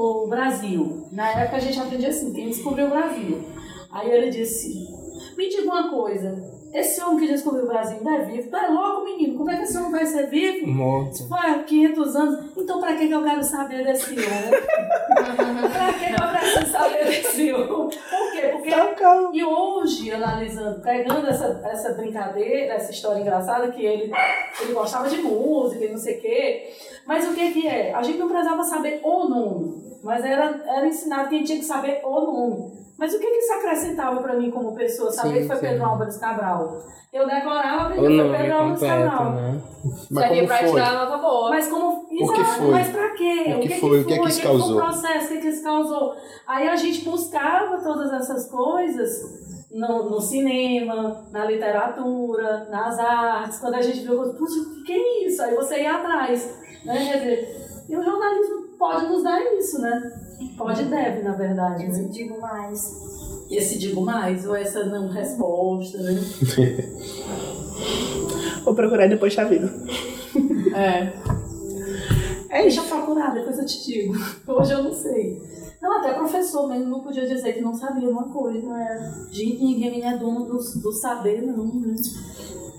[0.00, 1.06] o Brasil?
[1.12, 3.44] Na época a gente aprendia assim, quem descobriu o Brasil?
[3.92, 4.86] Aí ele disse,
[5.36, 6.36] me diga uma coisa,
[6.72, 8.48] esse homem que descobriu o Brasil ainda é vivo?
[8.48, 9.36] Tu é louco, menino?
[9.36, 10.68] Como é que esse homem vai ser vivo?
[10.68, 11.28] Morto.
[11.28, 12.50] Ué, 500 anos.
[12.56, 14.50] Então, pra que, que eu quero saber desse homem?
[15.72, 17.66] pra que, que eu preciso saber desse homem?
[17.66, 18.48] Por quê?
[18.52, 18.70] Porque.
[18.70, 19.34] Socorro.
[19.34, 24.12] E hoje, analisando, pegando essa, essa brincadeira, essa história engraçada, que ele,
[24.60, 26.70] ele gostava de música e não sei o quê.
[27.04, 27.92] Mas o que que é?
[27.92, 31.58] A gente não precisava saber o nome, mas era, era ensinado que a gente tinha
[31.58, 32.80] que saber o nome.
[32.98, 35.62] Mas o que que isso acrescentava pra mim como pessoa, saber Sim, que foi sim.
[35.62, 36.82] Pedro Álvares Cabral?
[37.12, 39.32] Eu O que foi Pedro Álvares completo, Cabral.
[39.32, 39.62] né?
[40.10, 40.68] Mas como pra foi?
[40.68, 41.50] tirar a nota boa.
[41.50, 42.04] Mas como.
[42.04, 42.70] Por que Exato, foi?
[42.70, 43.54] Mas pra quê?
[43.56, 44.00] O que foi?
[44.00, 44.76] O que é que isso foi causou?
[44.76, 45.24] o processo?
[45.24, 46.14] O que, é que isso causou?
[46.46, 53.58] Aí a gente buscava todas essas coisas no, no cinema, na literatura, nas artes.
[53.58, 55.42] Quando a gente viu, puxa, o que, que é isso?
[55.42, 56.54] Aí você ia atrás.
[56.84, 57.08] Né?
[57.10, 60.12] Quer dizer, e o jornalismo pode nos dar isso, né?
[60.56, 61.84] Pode e deve, na verdade.
[61.84, 62.08] Eu Né?
[62.10, 62.98] digo mais.
[63.50, 66.14] Esse digo mais, ou essa não resposta, né?
[68.64, 69.72] Vou procurar depois vida.
[70.74, 71.12] É.
[72.48, 74.14] É Deixa eu procurar, depois eu te digo.
[74.46, 75.40] Hoje eu não sei.
[75.80, 78.66] Não, até professor mesmo não podia dizer que não sabia uma coisa.
[78.68, 79.26] né?
[79.30, 81.94] Gente, ninguém é dono do, do saber, não, né?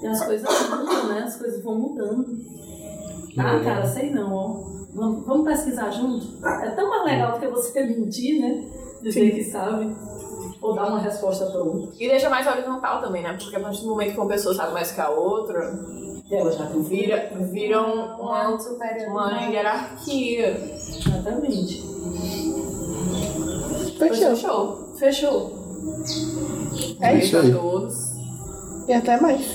[0.04, 1.24] E as coisas mudam, né?
[1.24, 2.26] As coisas vão mudando.
[3.38, 4.81] Ah, cara, sei não, ó.
[4.94, 6.46] Vamos, vamos pesquisar junto?
[6.46, 8.64] É tão mais legal do que você mentir, né?
[9.02, 9.96] Dizer que sabe.
[10.62, 11.90] Ou dar uma resposta pronta.
[12.00, 13.34] E deixa mais horizontal também, né?
[13.40, 15.74] Porque a partir do momento que uma pessoa sabe mais que a outra,
[16.32, 19.10] Ela já vira, vira um- Um uma, superior.
[19.10, 20.50] uma hierarquia.
[21.06, 21.84] Exatamente.
[23.98, 24.36] Fechou.
[24.36, 24.94] Show.
[24.98, 25.52] Fechou.
[27.02, 27.52] É isso aí.
[27.52, 27.96] a todos.
[28.88, 29.46] E até mais.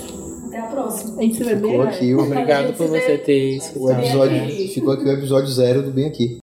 [0.57, 1.19] Até a próxima.
[1.19, 1.71] A gente se vê bem.
[1.71, 3.99] Ficou aqui o, Obrigado por você ter o escutado.
[4.03, 4.69] episódio.
[4.69, 6.35] Ficou aqui o episódio zero do Bem Aqui.